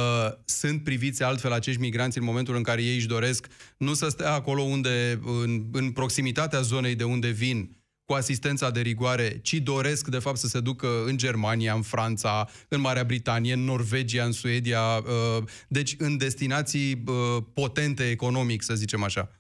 sunt 0.44 0.84
priviți 0.84 1.22
altfel 1.22 1.52
acești 1.52 1.80
migranți 1.80 2.18
în 2.18 2.24
momentul 2.24 2.56
în 2.56 2.62
care 2.62 2.82
ei 2.82 2.94
își 2.94 3.06
doresc 3.06 3.46
nu 3.76 3.94
să 3.94 4.08
stea 4.08 4.32
acolo 4.32 4.62
unde, 4.62 5.20
în, 5.42 5.64
în 5.72 5.90
proximitatea 5.90 6.60
zonei 6.60 6.94
de 6.94 7.04
unde 7.04 7.28
vin, 7.28 7.76
cu 8.08 8.14
asistența 8.14 8.70
de 8.70 8.80
rigoare, 8.80 9.38
ci 9.42 9.54
doresc, 9.54 10.08
de 10.08 10.18
fapt, 10.18 10.36
să 10.36 10.46
se 10.46 10.60
ducă 10.60 11.04
în 11.06 11.16
Germania, 11.16 11.74
în 11.74 11.82
Franța, 11.82 12.48
în 12.68 12.80
Marea 12.80 13.04
Britanie, 13.04 13.52
în 13.52 13.64
Norvegia, 13.64 14.24
în 14.24 14.32
Suedia, 14.32 14.80
uh, 14.96 15.44
deci 15.68 15.94
în 15.98 16.16
destinații 16.16 17.02
uh, 17.06 17.42
potente 17.52 18.10
economic, 18.10 18.62
să 18.62 18.74
zicem 18.74 19.02
așa. 19.02 19.30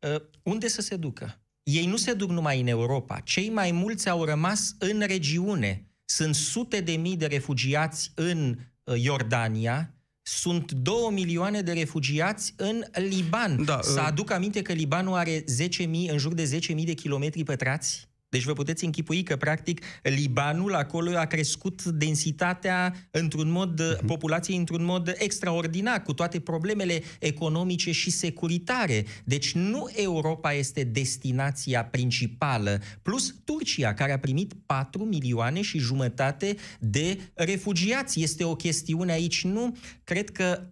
Uh, 0.00 0.20
unde 0.42 0.68
să 0.68 0.80
se 0.80 0.96
ducă? 0.96 1.40
Ei 1.62 1.86
nu 1.86 1.96
se 1.96 2.12
duc 2.12 2.30
numai 2.30 2.60
în 2.60 2.66
Europa. 2.66 3.20
Cei 3.20 3.48
mai 3.48 3.70
mulți 3.70 4.08
au 4.08 4.24
rămas 4.24 4.74
în 4.78 5.02
regiune. 5.06 5.90
Sunt 6.04 6.34
sute 6.34 6.80
de 6.80 6.92
mii 6.92 7.16
de 7.16 7.26
refugiați 7.26 8.12
în 8.14 8.58
uh, 8.84 9.02
Iordania, 9.02 9.94
sunt 10.22 10.72
2 10.72 10.94
milioane 11.10 11.60
de 11.60 11.72
refugiați 11.72 12.54
în 12.56 12.84
Liban. 12.92 13.64
Da, 13.64 13.78
să 13.82 14.00
uh, 14.00 14.06
aduc 14.06 14.30
aminte 14.30 14.62
că 14.62 14.72
Libanul 14.72 15.14
are 15.14 15.40
10.000, 15.40 15.44
în 15.86 16.18
jur 16.18 16.34
de 16.34 16.58
10.000 16.74 16.84
de 16.84 16.92
kilometri 16.92 17.44
pătrați. 17.44 18.08
Deci 18.36 18.44
vă 18.44 18.52
puteți 18.52 18.84
închipui 18.84 19.22
că, 19.22 19.36
practic, 19.36 19.80
Libanul 20.02 20.74
acolo 20.74 21.16
a 21.18 21.24
crescut 21.24 21.82
densitatea 21.84 22.94
într-un 23.10 23.50
mod, 23.50 23.80
Mhm. 23.96 24.06
populației 24.06 24.56
într-un 24.56 24.84
mod 24.84 25.14
extraordinar, 25.18 26.02
cu 26.02 26.12
toate 26.12 26.40
problemele 26.40 27.02
economice 27.20 27.92
și 27.92 28.10
securitare. 28.10 29.04
Deci 29.24 29.52
nu 29.54 29.88
Europa 29.94 30.52
este 30.52 30.84
destinația 30.84 31.84
principală, 31.84 32.80
plus 33.02 33.34
Turcia, 33.44 33.94
care 33.94 34.12
a 34.12 34.18
primit 34.18 34.52
4 34.66 35.04
milioane 35.04 35.60
și 35.62 35.78
jumătate 35.78 36.56
de 36.80 37.18
refugiați. 37.34 38.22
Este 38.22 38.44
o 38.44 38.54
chestiune 38.54 39.12
aici, 39.12 39.44
nu? 39.44 39.76
Cred 40.04 40.30
că 40.30 40.62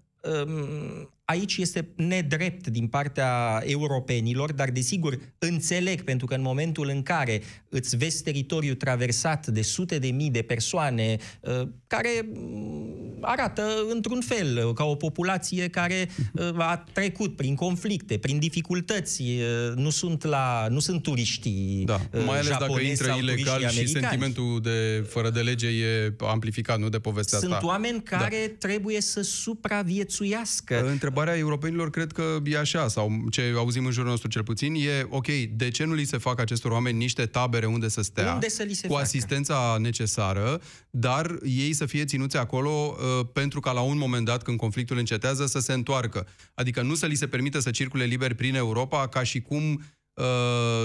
um, 0.46 1.09
aici 1.24 1.56
este 1.56 1.88
nedrept 1.96 2.66
din 2.66 2.87
partea 2.87 3.62
europenilor, 3.64 4.52
dar 4.52 4.70
desigur 4.70 5.18
înțeleg, 5.38 6.02
pentru 6.02 6.26
că 6.26 6.34
în 6.34 6.42
momentul 6.42 6.88
în 6.88 7.02
care 7.02 7.42
îți 7.68 7.96
vezi 7.96 8.22
teritoriul 8.22 8.74
traversat 8.74 9.46
de 9.46 9.62
sute 9.62 9.98
de 9.98 10.08
mii 10.08 10.30
de 10.30 10.42
persoane 10.42 11.16
uh, 11.40 11.68
care 11.87 12.28
mm, 12.34 13.18
arată 13.20 13.62
într-un 13.90 14.20
fel 14.20 14.72
ca 14.74 14.84
o 14.84 14.94
populație 14.94 15.68
care 15.68 16.08
uh, 16.32 16.48
a 16.58 16.84
trecut 16.92 17.37
prin 17.37 17.54
conflicte, 17.54 18.18
prin 18.18 18.38
dificultăți, 18.38 19.22
uh, 19.22 19.72
nu 19.74 19.90
sunt 19.90 20.24
la 20.24 20.66
nu 20.70 20.78
sunt 20.78 21.02
turiștii 21.02 21.82
Da, 21.87 22.00
uh, 22.12 22.24
mai 22.26 22.38
ales 22.38 22.48
dacă 22.48 22.64
japonezi 22.64 22.88
intră 22.88 23.06
sau 23.06 23.18
ilegal 23.18 23.54
turiștii 23.58 23.87
și 23.87 23.96
americani. 23.96 24.06
sentimentul 24.06 24.60
de 24.60 25.06
fără 25.08 25.30
de 25.30 25.40
lege 25.40 25.66
e 25.66 26.14
amplificat, 26.18 26.78
nu 26.78 26.88
de 26.88 26.98
povestea 26.98 27.38
Sunt 27.38 27.52
asta. 27.52 27.66
oameni 27.66 28.02
care 28.02 28.46
da. 28.46 28.68
trebuie 28.68 29.00
să 29.00 29.22
supraviețuiască. 29.22 30.74
Întrebarea 31.14 31.40
europenilor 31.40 31.90
cred 31.90 32.12
că 32.12 32.38
e 32.44 32.59
așa, 32.59 32.88
sau 32.88 33.12
ce 33.31 33.53
auzim 33.57 33.85
în 33.85 33.90
jurul 33.90 34.11
nostru 34.11 34.29
cel 34.29 34.42
puțin, 34.42 34.74
e 34.74 35.07
ok, 35.09 35.27
de 35.57 35.68
ce 35.68 35.85
nu 35.85 35.92
li 35.94 36.05
se 36.05 36.18
fac 36.18 36.40
acestor 36.40 36.70
oameni 36.70 36.98
niște 36.98 37.27
tabere 37.27 37.66
unde 37.66 37.88
să 37.88 38.03
stea, 38.03 38.33
Unde 38.33 38.48
să 38.48 38.62
li 38.62 38.72
se 38.74 38.87
cu 38.87 38.92
facă? 38.92 39.05
asistența 39.05 39.77
necesară, 39.81 40.61
dar 40.90 41.38
ei 41.42 41.72
să 41.72 41.87
fie 41.87 42.05
ținuți 42.05 42.37
acolo 42.37 42.96
uh, 42.98 43.27
pentru 43.33 43.61
ca 43.61 43.72
la 43.72 43.81
un 43.81 43.98
moment 43.98 44.24
dat, 44.24 44.42
când 44.42 44.59
conflictul 44.59 44.98
încetează, 44.98 45.46
să 45.46 45.59
se 45.59 45.72
întoarcă. 45.72 46.27
Adică 46.55 46.83
nu 46.83 46.94
să 46.94 47.07
li 47.07 47.14
se 47.14 47.27
permită 47.27 47.59
să 47.59 47.70
circule 47.70 48.05
liber 48.05 48.35
prin 48.35 48.55
Europa, 48.55 49.09
ca 49.09 49.22
și 49.22 49.40
cum 49.40 49.72
uh, 49.72 49.81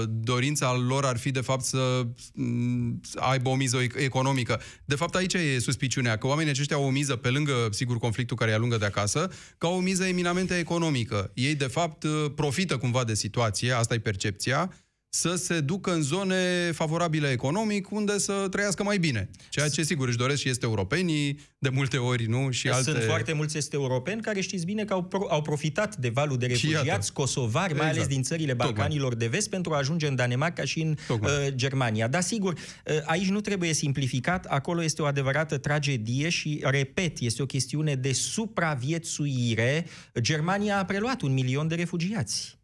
dorința 0.08 0.76
lor 0.76 1.04
ar 1.04 1.16
fi 1.16 1.30
de 1.30 1.40
fapt 1.40 1.64
să 1.64 2.06
mm, 2.34 3.00
să 3.02 3.18
aibă 3.18 3.48
o 3.48 3.54
miză 3.54 3.78
ec- 3.82 3.96
economică. 3.96 4.60
De 4.84 4.94
fapt 4.94 5.14
aici 5.14 5.34
e 5.34 5.58
suspiciunea, 5.58 6.16
că 6.16 6.26
oamenii 6.26 6.50
aceștia 6.50 6.76
au 6.76 6.84
o 6.84 6.90
miză 6.90 7.16
pe 7.16 7.28
lângă, 7.28 7.68
sigur, 7.70 7.98
conflictul 7.98 8.36
care 8.36 8.50
îi 8.50 8.56
alungă 8.56 8.76
de 8.76 8.84
acasă, 8.84 9.30
ca 9.58 9.68
o 9.68 9.80
miză 9.80 10.04
eminamente 10.04 10.58
economică. 10.58 11.30
Ei 11.34 11.54
de 11.54 11.66
fapt 11.66 12.02
uh, 12.02 12.24
profită 12.34 12.76
cumva 12.76 13.04
de 13.04 13.14
situație, 13.14 13.72
asta 13.72 13.94
e 13.94 13.98
percepția, 13.98 14.72
să 15.12 15.34
se 15.36 15.60
ducă 15.60 15.92
în 15.92 16.02
zone 16.02 16.70
favorabile 16.72 17.30
economic, 17.30 17.90
unde 17.90 18.18
să 18.18 18.46
trăiască 18.50 18.82
mai 18.82 18.98
bine. 18.98 19.30
Ceea 19.48 19.68
ce, 19.68 19.82
sigur, 19.82 20.08
își 20.08 20.16
doresc 20.16 20.40
și 20.40 20.48
este 20.48 20.66
europenii, 20.66 21.38
de 21.58 21.68
multe 21.68 21.96
ori, 21.96 22.24
nu? 22.26 22.50
Și 22.50 22.68
alte... 22.68 22.90
Sunt 22.90 23.02
foarte 23.02 23.32
mulți 23.32 23.56
este 23.56 23.76
europeni 23.76 24.20
care 24.20 24.40
știți 24.40 24.64
bine 24.64 24.84
că 24.84 24.92
au, 24.92 25.02
pro- 25.04 25.26
au 25.30 25.42
profitat 25.42 25.96
de 25.96 26.08
valul 26.08 26.36
de 26.36 26.46
Și 26.54 26.66
refugiați 26.66 26.86
iată. 26.86 27.06
kosovari, 27.12 27.72
mai 27.74 27.86
Exact. 27.86 27.96
ales 27.96 28.06
din 28.14 28.22
țările 28.22 28.52
Tocmai. 28.54 28.72
Balcanilor 28.72 29.14
de 29.14 29.26
vest, 29.26 29.50
pentru 29.50 29.72
a 29.72 29.76
ajunge 29.76 30.06
în 30.06 30.14
Danemarca 30.14 30.64
și 30.64 30.80
în 30.80 30.96
Tocmai. 31.06 31.32
uh, 31.46 31.52
Germania. 31.54 32.08
Dar 32.08 32.22
sigur, 32.22 32.52
uh, 32.52 32.94
aici 33.04 33.28
nu 33.28 33.40
trebuie 33.40 33.72
simplificat, 33.72 34.44
acolo 34.44 34.82
este 34.82 35.02
o 35.02 35.04
adevărată 35.04 35.58
tragedie 35.58 36.28
și, 36.28 36.60
repet, 36.64 37.18
este 37.20 37.42
o 37.42 37.46
chestiune 37.46 37.94
de 37.94 38.12
supraviețuire. 38.12 39.86
Germania 40.20 40.78
a 40.78 40.84
preluat 40.84 41.20
un 41.20 41.32
milion 41.32 41.68
de 41.68 41.74
refugiați. 41.74 42.58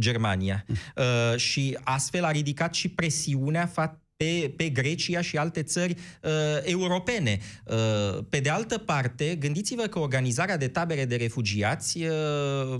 Germania. 0.00 0.64
Uh, 0.96 1.36
și 1.36 1.78
astfel 1.82 2.24
a 2.24 2.30
ridicat 2.30 2.74
și 2.74 2.88
presiunea 2.88 3.70
fa- 3.72 4.07
pe, 4.18 4.52
pe 4.56 4.68
Grecia 4.68 5.20
și 5.20 5.36
alte 5.36 5.62
țări 5.62 5.94
uh, 6.22 6.30
europene. 6.62 7.38
Uh, 7.64 8.24
pe 8.28 8.40
de 8.40 8.48
altă 8.48 8.78
parte, 8.78 9.36
gândiți-vă 9.40 9.82
că 9.82 9.98
organizarea 9.98 10.56
de 10.56 10.68
tabere 10.68 11.04
de 11.04 11.16
refugiați 11.16 11.98
uh, 12.02 12.78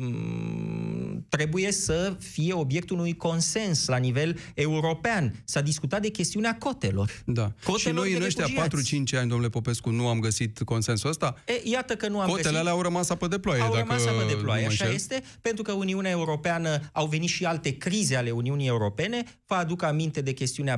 trebuie 1.29 1.73
să 1.73 2.17
fie 2.19 2.53
obiectul 2.53 2.99
unui 2.99 3.17
consens 3.17 3.87
la 3.87 3.97
nivel 3.97 4.39
european. 4.55 5.43
S-a 5.45 5.61
discutat 5.61 6.03
de 6.03 6.09
chestiunea 6.09 6.57
cotelor. 6.59 7.23
Da. 7.25 7.53
Cotelor 7.65 7.79
și 7.79 7.91
noi 7.91 8.11
de 8.11 8.17
în 8.17 8.23
ăștia 8.23 8.45
refugiați. 8.45 8.97
4-5 8.97 9.19
ani, 9.19 9.29
domnule 9.29 9.49
Popescu, 9.49 9.91
nu 9.91 10.09
am 10.09 10.21
găsit 10.21 10.63
consensul 10.63 11.11
ăsta. 11.11 11.35
E, 11.47 11.71
iată 11.71 11.95
că 11.97 12.09
nu 12.09 12.21
am 12.21 12.27
Cotele 12.27 12.43
găsit... 12.43 12.59
alea 12.59 12.73
au 12.73 12.83
rămas 12.83 13.11
apă 13.11 13.29
de 13.29 13.39
ploaie, 13.39 13.63
Au 13.63 13.73
dacă 13.73 13.87
rămas 13.89 14.07
apă 14.07 14.25
de 14.29 14.35
nu 14.35 14.43
ploaie, 14.43 14.63
mă 14.63 14.69
așa 14.69 14.85
înșel. 14.85 15.01
este, 15.01 15.23
pentru 15.41 15.63
că 15.63 15.73
Uniunea 15.73 16.11
Europeană 16.11 16.91
au 16.93 17.07
venit 17.07 17.29
și 17.29 17.45
alte 17.45 17.77
crize 17.77 18.17
ale 18.17 18.31
Uniunii 18.31 18.67
Europene. 18.67 19.23
Vă 19.47 19.55
aduc 19.55 19.83
aminte 19.83 20.21
de 20.21 20.33
chestiunea 20.33 20.77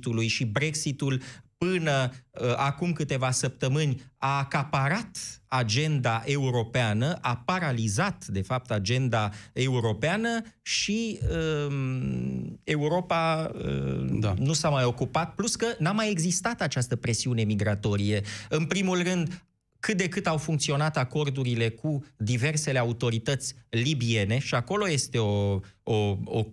Brexitului 0.00 0.26
și 0.26 0.44
Brexitul 0.44 1.22
până 1.58 2.10
uh, 2.30 2.54
acum 2.56 2.92
câteva 2.92 3.30
săptămâni 3.30 4.02
a 4.18 4.38
acaparat 4.38 5.42
agenda 5.46 6.22
europeană, 6.24 7.18
a 7.20 7.36
paralizat, 7.36 8.26
de 8.26 8.42
fapt, 8.42 8.70
agenda 8.70 9.30
europeană 9.52 10.42
și 10.62 11.20
uh, 11.22 11.74
Europa 12.64 13.50
uh, 13.54 14.18
Da. 14.20 14.34
nu 14.38 14.52
s-a 14.52 14.68
mai 14.68 14.84
ocupat, 14.84 15.34
plus 15.34 15.56
că 15.56 15.66
n-a 15.78 15.92
mai 15.92 16.10
existat 16.10 16.60
această 16.60 16.96
presiune 16.96 17.42
migratorie. 17.42 18.22
În 18.48 18.64
primul 18.64 19.02
rând, 19.02 19.44
cât 19.80 19.96
de 19.96 20.08
cât 20.08 20.26
au 20.26 20.36
funcționat 20.36 20.96
acordurile 20.96 21.68
cu 21.68 22.04
diversele 22.16 22.78
autorități 22.78 23.54
libiene 23.68 24.38
și 24.38 24.54
acolo 24.54 24.88
este 24.88 25.18
o, 25.18 25.60
o, 25.82 26.16
o 26.24 26.46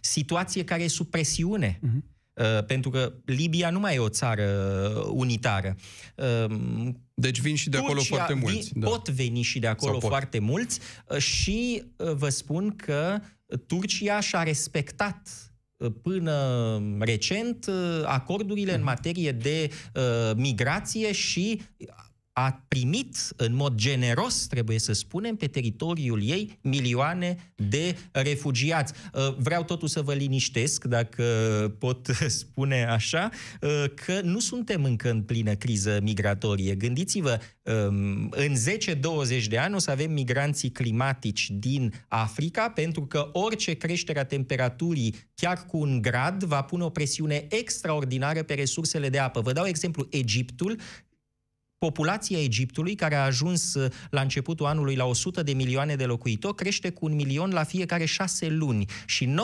situație 0.00 0.64
care 0.64 0.82
e 0.82 0.88
sub 0.88 1.06
presiune. 1.06 1.78
Uh-huh. 1.78 2.16
Uh, 2.38 2.64
pentru 2.64 2.90
că 2.90 3.12
Libia 3.24 3.70
nu 3.70 3.80
mai 3.80 3.94
e 3.94 3.98
o 3.98 4.08
țară 4.08 4.46
unitară. 5.10 5.76
Uh, 6.14 6.88
deci 7.14 7.40
vin 7.40 7.56
și 7.56 7.68
de 7.68 7.76
acolo 7.76 7.92
Turcia, 7.92 8.14
foarte 8.14 8.34
mulți. 8.34 8.70
Vin, 8.72 8.80
da. 8.82 8.88
Pot 8.88 9.08
veni 9.08 9.42
și 9.42 9.58
de 9.58 9.66
acolo 9.66 10.00
foarte 10.00 10.38
mulți 10.38 10.80
și 11.18 11.82
vă 11.96 12.28
spun 12.28 12.76
că 12.76 13.20
Turcia 13.66 14.20
și-a 14.20 14.42
respectat 14.42 15.48
până 16.02 16.78
recent 16.98 17.70
acordurile 18.04 18.72
în 18.72 18.80
mhm. 18.80 18.86
materie 18.86 19.32
de 19.32 19.70
uh, 19.94 20.02
migrație 20.36 21.12
și 21.12 21.60
a 22.38 22.64
primit 22.68 23.16
în 23.36 23.54
mod 23.54 23.74
generos, 23.74 24.46
trebuie 24.46 24.78
să 24.78 24.92
spunem, 24.92 25.36
pe 25.36 25.46
teritoriul 25.46 26.22
ei 26.22 26.58
milioane 26.62 27.52
de 27.54 27.96
refugiați. 28.12 28.92
Uh, 29.12 29.34
vreau 29.36 29.64
totuși 29.64 29.92
să 29.92 30.02
vă 30.02 30.14
liniștesc, 30.14 30.84
dacă 30.84 31.24
pot 31.78 32.06
spune 32.40 32.86
așa, 32.86 33.30
uh, 33.60 33.84
că 33.94 34.20
nu 34.22 34.38
suntem 34.38 34.84
încă 34.84 35.10
în 35.10 35.22
plină 35.22 35.54
criză 35.54 35.98
migratorie. 36.02 36.74
Gândiți-vă, 36.74 37.38
um, 37.62 38.28
în 38.30 38.54
10-20 39.40 39.46
de 39.48 39.58
ani 39.58 39.74
o 39.74 39.78
să 39.78 39.90
avem 39.90 40.12
migranții 40.12 40.70
climatici 40.70 41.50
din 41.50 41.92
Africa, 42.08 42.70
pentru 42.70 43.06
că 43.06 43.28
orice 43.32 43.74
creștere 43.74 44.18
a 44.18 44.24
temperaturii, 44.24 45.14
chiar 45.34 45.66
cu 45.66 45.76
un 45.76 46.02
grad, 46.02 46.42
va 46.42 46.62
pune 46.62 46.84
o 46.84 46.88
presiune 46.88 47.46
extraordinară 47.48 48.42
pe 48.42 48.54
resursele 48.54 49.08
de 49.08 49.18
apă. 49.18 49.40
Vă 49.40 49.52
dau 49.52 49.66
exemplu, 49.66 50.06
Egiptul 50.10 50.76
populația 51.78 52.42
Egiptului, 52.42 52.94
care 52.94 53.14
a 53.14 53.24
ajuns 53.24 53.74
uh, 53.74 53.92
la 54.10 54.20
începutul 54.20 54.66
anului 54.66 54.94
la 54.94 55.04
100 55.04 55.42
de 55.42 55.52
milioane 55.52 55.94
de 55.94 56.04
locuitori, 56.04 56.54
crește 56.54 56.90
cu 56.90 57.04
un 57.04 57.14
milion 57.14 57.50
la 57.50 57.64
fiecare 57.64 58.04
șase 58.04 58.48
luni 58.48 58.84
și 59.06 59.34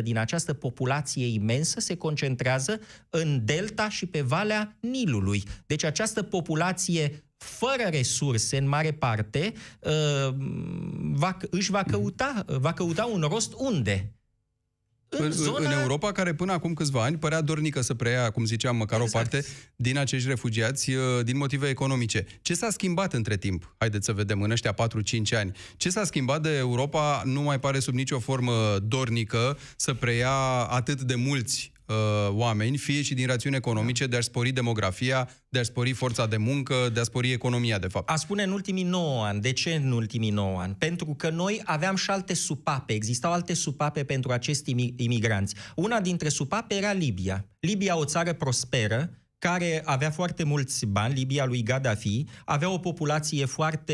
90% 0.00 0.02
din 0.02 0.18
această 0.18 0.52
populație 0.52 1.26
imensă 1.26 1.80
se 1.80 1.96
concentrează 1.96 2.80
în 3.10 3.44
delta 3.44 3.88
și 3.88 4.06
pe 4.06 4.20
valea 4.20 4.76
Nilului. 4.80 5.42
Deci 5.66 5.84
această 5.84 6.22
populație 6.22 7.22
fără 7.36 7.88
resurse 7.90 8.56
în 8.56 8.68
mare 8.68 8.92
parte, 8.92 9.52
uh, 9.80 10.34
va, 11.12 11.36
își 11.50 11.70
va 11.70 11.82
căuta, 11.82 12.44
va 12.46 12.72
căuta 12.72 13.04
un 13.04 13.20
rost 13.20 13.52
unde? 13.56 14.17
În, 15.08 15.24
în, 15.24 15.30
zona... 15.30 15.70
în 15.70 15.80
Europa, 15.80 16.12
care 16.12 16.34
până 16.34 16.52
acum 16.52 16.74
câțiva 16.74 17.02
ani 17.02 17.16
părea 17.16 17.40
dornică 17.40 17.80
să 17.80 17.94
preia, 17.94 18.30
cum 18.30 18.44
ziceam, 18.44 18.76
măcar 18.76 19.00
exact. 19.00 19.26
o 19.26 19.28
parte 19.28 19.48
din 19.76 19.98
acești 19.98 20.28
refugiați 20.28 20.90
uh, 20.90 21.24
din 21.24 21.36
motive 21.36 21.68
economice. 21.68 22.26
Ce 22.42 22.54
s-a 22.54 22.70
schimbat 22.70 23.12
între 23.12 23.36
timp? 23.36 23.74
Haideți 23.78 24.04
să 24.04 24.12
vedem 24.12 24.42
în 24.42 24.50
ăștia 24.50 24.74
4-5 24.74 24.76
ani. 25.30 25.52
Ce 25.76 25.90
s-a 25.90 26.04
schimbat 26.04 26.42
de 26.42 26.56
Europa 26.56 27.22
nu 27.24 27.40
mai 27.40 27.60
pare 27.60 27.78
sub 27.78 27.94
nicio 27.94 28.18
formă 28.18 28.78
dornică 28.82 29.58
să 29.76 29.94
preia 29.94 30.32
atât 30.68 31.00
de 31.00 31.14
mulți 31.14 31.72
uh, 31.88 32.28
oameni, 32.30 32.76
fie 32.76 33.02
și 33.02 33.14
din 33.14 33.26
rațiuni 33.26 33.56
economice, 33.56 34.06
de 34.06 34.16
a 34.16 34.20
spori 34.20 34.50
demografia, 34.50 35.28
de 35.48 35.58
a 35.58 35.62
spori 35.62 35.92
forța 35.92 36.26
de 36.26 36.36
muncă, 36.36 36.74
de 36.92 37.00
a 37.00 37.02
spori 37.02 37.32
economia, 37.32 37.78
de 37.78 37.86
fapt. 37.86 38.10
A 38.10 38.16
spune 38.16 38.42
în 38.42 38.50
ultimii 38.50 38.82
9 38.82 39.24
ani. 39.24 39.40
De 39.40 39.52
ce 39.52 39.74
în 39.74 39.92
ultimii 39.92 40.30
9 40.30 40.60
ani? 40.60 40.74
Pentru 40.78 41.14
că 41.16 41.30
noi 41.30 41.60
aveam 41.64 41.96
și 41.96 42.10
alte 42.10 42.34
supape. 42.34 42.92
Existau 42.92 43.32
alte 43.32 43.54
supape 43.54 44.04
pentru 44.04 44.32
acești 44.32 44.92
imigranți. 44.96 45.54
Una 45.76 46.00
dintre 46.00 46.28
supape 46.28 46.74
era 46.74 46.92
Libia. 46.92 47.48
Libia, 47.60 47.96
o 47.96 48.04
țară 48.04 48.32
prosperă, 48.32 49.10
care 49.38 49.82
avea 49.84 50.10
foarte 50.10 50.44
mulți 50.44 50.86
bani, 50.86 51.14
Libia 51.14 51.44
lui 51.44 51.62
Gaddafi, 51.62 52.24
avea 52.44 52.70
o 52.70 52.78
populație 52.78 53.44
foarte 53.44 53.92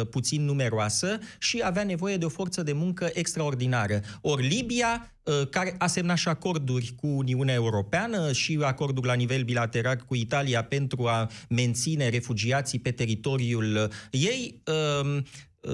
uh, 0.00 0.06
puțin 0.06 0.44
numeroasă 0.44 1.18
și 1.38 1.60
avea 1.64 1.82
nevoie 1.82 2.16
de 2.16 2.24
o 2.24 2.28
forță 2.28 2.62
de 2.62 2.72
muncă 2.72 3.10
extraordinară. 3.12 4.00
Ori 4.20 4.46
Libia, 4.46 5.14
uh, 5.22 5.48
care 5.50 5.74
a 5.78 5.86
semnat 5.86 6.16
și 6.16 6.28
acorduri 6.28 6.94
cu 6.96 7.06
Uniunea 7.06 7.54
Europeană 7.54 8.32
și 8.32 8.58
acorduri 8.62 9.06
la 9.06 9.14
nivel 9.14 9.42
bilateral 9.42 9.96
cu 10.06 10.14
Italia 10.14 10.64
pentru 10.64 11.06
a 11.06 11.30
menține 11.48 12.08
refugiații 12.08 12.78
pe 12.78 12.90
teritoriul 12.90 13.76
uh, 13.76 13.88
ei, 14.10 14.62
um, 15.02 15.24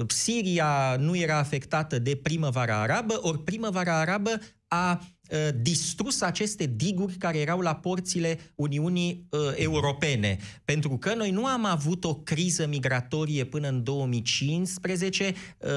Siria 0.07 0.95
nu 0.99 1.17
era 1.17 1.37
afectată 1.37 1.99
de 1.99 2.15
primăvara 2.15 2.81
arabă, 2.81 3.19
ori 3.21 3.43
primăvara 3.43 3.99
arabă 3.99 4.39
a 4.67 5.01
Uh, 5.01 5.16
distrus 5.61 6.21
aceste 6.21 6.71
diguri 6.75 7.13
care 7.13 7.37
erau 7.37 7.59
la 7.59 7.75
porțile 7.75 8.39
Uniunii 8.55 9.27
uh, 9.29 9.39
Europene. 9.55 10.37
Pentru 10.65 10.97
că 10.97 11.13
noi 11.13 11.31
nu 11.31 11.45
am 11.45 11.65
avut 11.65 12.03
o 12.03 12.15
criză 12.15 12.67
migratorie 12.67 13.43
până 13.43 13.67
în 13.67 13.83
2015 13.83 15.33
uh, 15.57 15.69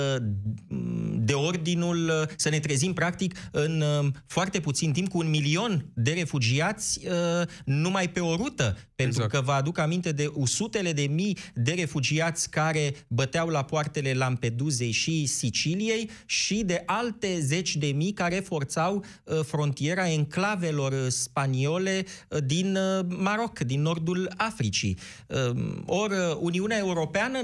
de 1.18 1.32
ordinul 1.32 2.08
uh, 2.08 2.28
să 2.36 2.48
ne 2.48 2.58
trezim 2.58 2.92
practic 2.92 3.34
în 3.50 3.80
uh, 3.80 4.12
foarte 4.26 4.60
puțin 4.60 4.92
timp 4.92 5.08
cu 5.08 5.18
un 5.18 5.30
milion 5.30 5.86
de 5.94 6.12
refugiați 6.12 7.00
uh, 7.06 7.46
numai 7.64 8.08
pe 8.08 8.20
o 8.20 8.36
rută. 8.36 8.76
Pentru 8.94 9.22
exact. 9.22 9.30
că 9.30 9.40
vă 9.40 9.52
aduc 9.52 9.78
aminte 9.78 10.12
de 10.12 10.32
sutele 10.44 10.92
de 10.92 11.02
mii 11.02 11.38
de 11.54 11.72
refugiați 11.72 12.50
care 12.50 12.94
băteau 13.08 13.48
la 13.48 13.64
poartele 13.64 14.12
Lampedusei 14.12 14.90
și 14.90 15.26
Siciliei 15.26 16.10
și 16.26 16.62
de 16.64 16.82
alte 16.86 17.40
zeci 17.40 17.76
de 17.76 17.86
mii 17.86 18.12
care 18.12 18.34
forțau 18.34 19.04
uh, 19.24 19.39
frontiera 19.42 20.08
enclavelor 20.08 21.08
spaniole 21.08 22.04
uh, 22.28 22.38
din 22.44 22.76
uh, 22.76 23.04
Maroc, 23.08 23.58
din 23.58 23.82
nordul 23.82 24.32
Africii. 24.36 24.98
Uh, 25.26 25.76
ori 25.86 26.14
Uniunea 26.40 26.78
Europeană 26.78 27.38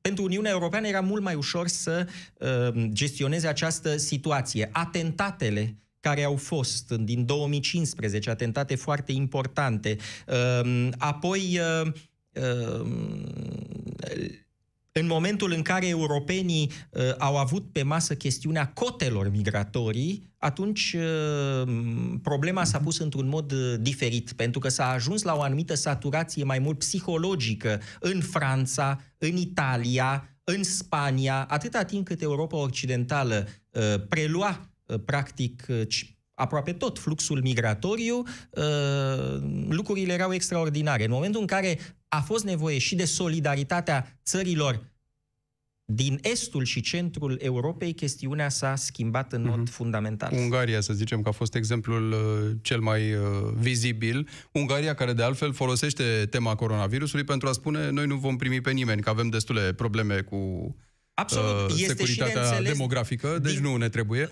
pentru 0.00 0.24
Uniunea 0.24 0.50
Europeană 0.50 0.86
era 0.86 1.00
mult 1.00 1.22
mai 1.22 1.34
ușor 1.34 1.68
să 1.68 2.06
gestioneze 2.88 3.46
această 3.46 3.96
situație. 3.96 4.68
Atentatele 4.72 5.76
care 6.00 6.22
au 6.22 6.36
fost 6.36 6.90
din 6.90 7.26
2015, 7.26 8.30
atentate 8.30 8.74
foarte 8.74 9.12
importante. 9.12 9.96
Apoi 10.98 11.60
în 14.92 15.06
momentul 15.06 15.52
în 15.52 15.62
care 15.62 15.88
europenii 15.88 16.70
uh, 16.90 17.02
au 17.18 17.36
avut 17.36 17.72
pe 17.72 17.82
masă 17.82 18.14
chestiunea 18.14 18.66
cotelor 18.66 19.30
migratorii, 19.30 20.30
atunci 20.38 20.96
uh, 20.96 21.72
problema 22.22 22.64
s-a 22.64 22.78
pus 22.78 22.98
într-un 22.98 23.28
mod 23.28 23.52
uh, 23.52 23.74
diferit, 23.80 24.32
pentru 24.32 24.60
că 24.60 24.68
s-a 24.68 24.90
ajuns 24.90 25.22
la 25.22 25.34
o 25.34 25.42
anumită 25.42 25.74
saturație 25.74 26.44
mai 26.44 26.58
mult 26.58 26.78
psihologică 26.78 27.80
în 28.00 28.20
Franța, 28.20 29.00
în 29.18 29.36
Italia, 29.36 30.32
în 30.44 30.62
Spania, 30.62 31.44
atâta 31.44 31.84
timp 31.84 32.06
cât 32.06 32.22
Europa 32.22 32.56
Occidentală 32.56 33.48
uh, 33.70 33.94
prelua 34.08 34.70
uh, 34.86 35.00
practic 35.04 35.66
uh, 35.68 35.86
aproape 36.34 36.72
tot 36.72 36.98
fluxul 36.98 37.40
migratoriu, 37.40 38.22
uh, 38.50 39.42
lucrurile 39.68 40.12
erau 40.12 40.32
extraordinare. 40.32 41.04
În 41.04 41.10
momentul 41.10 41.40
în 41.40 41.46
care 41.46 41.78
a 42.08 42.20
fost 42.20 42.44
nevoie 42.44 42.78
și 42.78 42.94
de 42.94 43.04
solidaritatea 43.04 44.18
țărilor 44.24 44.90
din 45.84 46.18
estul 46.22 46.64
și 46.64 46.80
centrul 46.80 47.38
Europei, 47.42 47.92
chestiunea 47.92 48.48
s-a 48.48 48.76
schimbat 48.76 49.32
în 49.32 49.44
mod 49.46 49.60
mm-hmm. 49.60 49.72
fundamental. 49.72 50.32
Ungaria, 50.32 50.80
să 50.80 50.92
zicem 50.92 51.22
că 51.22 51.28
a 51.28 51.32
fost 51.32 51.54
exemplul 51.54 52.12
uh, 52.12 52.56
cel 52.62 52.80
mai 52.80 53.14
uh, 53.14 53.20
vizibil. 53.54 54.28
Ungaria, 54.52 54.94
care 54.94 55.12
de 55.12 55.22
altfel 55.22 55.52
folosește 55.52 56.26
tema 56.30 56.54
coronavirusului 56.54 57.24
pentru 57.24 57.48
a 57.48 57.52
spune 57.52 57.90
noi 57.90 58.06
nu 58.06 58.16
vom 58.16 58.36
primi 58.36 58.60
pe 58.60 58.70
nimeni, 58.70 59.02
că 59.02 59.10
avem 59.10 59.28
destule 59.28 59.72
probleme 59.72 60.20
cu 60.20 60.74
Absolut. 61.14 61.70
Uh, 61.70 61.80
este 61.80 61.86
securitatea 61.86 62.60
de 62.60 62.68
demografică, 62.68 63.38
deci 63.42 63.54
din... 63.54 63.62
nu 63.62 63.76
ne 63.76 63.88
trebuie. 63.88 64.28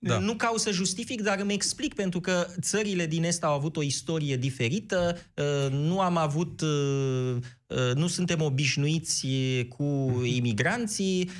Da. 0.00 0.18
Nu 0.18 0.34
cau 0.34 0.56
să 0.56 0.70
justific, 0.70 1.22
dar 1.22 1.38
îmi 1.38 1.52
explic 1.52 1.94
pentru 1.94 2.20
că 2.20 2.46
țările 2.60 3.06
din 3.06 3.24
Est 3.24 3.44
au 3.44 3.52
avut 3.52 3.76
o 3.76 3.82
istorie 3.82 4.36
diferită, 4.36 5.18
uh, 5.34 5.70
nu 5.70 6.00
am 6.00 6.16
avut, 6.16 6.60
uh, 6.60 7.36
uh, 7.66 7.94
nu 7.94 8.06
suntem 8.06 8.42
obișnuiți 8.42 9.26
cu 9.68 9.82
mhm. 9.82 10.24
imigranții, 10.24 11.30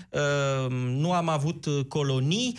nu 0.89 1.13
am 1.13 1.29
avut 1.29 1.67
colonii, 1.89 2.57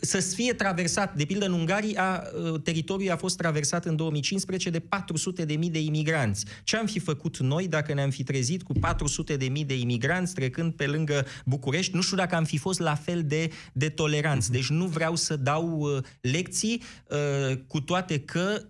să 0.00 0.20
fie 0.20 0.52
traversat, 0.52 1.16
de 1.16 1.24
pildă 1.24 1.44
în 1.46 1.52
Ungaria, 1.52 2.22
teritoriul 2.62 3.12
a 3.12 3.16
fost 3.16 3.36
traversat 3.36 3.84
în 3.84 3.96
2015 3.96 4.70
de 4.70 4.80
400 4.80 5.44
de 5.44 5.54
mii 5.54 5.70
de 5.70 5.80
imigranți. 5.80 6.44
Ce 6.64 6.76
am 6.76 6.86
fi 6.86 6.98
făcut 6.98 7.38
noi 7.38 7.68
dacă 7.68 7.94
ne-am 7.94 8.10
fi 8.10 8.22
trezit 8.22 8.62
cu 8.62 8.72
400 8.72 9.36
de 9.36 9.46
mii 9.46 9.64
de 9.64 9.78
imigranți 9.78 10.34
trecând 10.34 10.72
pe 10.72 10.86
lângă 10.86 11.26
București? 11.44 11.94
Nu 11.94 12.02
știu 12.02 12.16
dacă 12.16 12.34
am 12.34 12.44
fi 12.44 12.58
fost 12.58 12.78
la 12.78 12.94
fel 12.94 13.22
de, 13.26 13.50
de 13.72 13.88
toleranți. 13.88 14.50
Deci 14.50 14.68
nu 14.68 14.86
vreau 14.86 15.16
să 15.16 15.36
dau 15.36 15.88
lecții, 16.20 16.82
cu 17.66 17.80
toate 17.80 18.18
că 18.18 18.62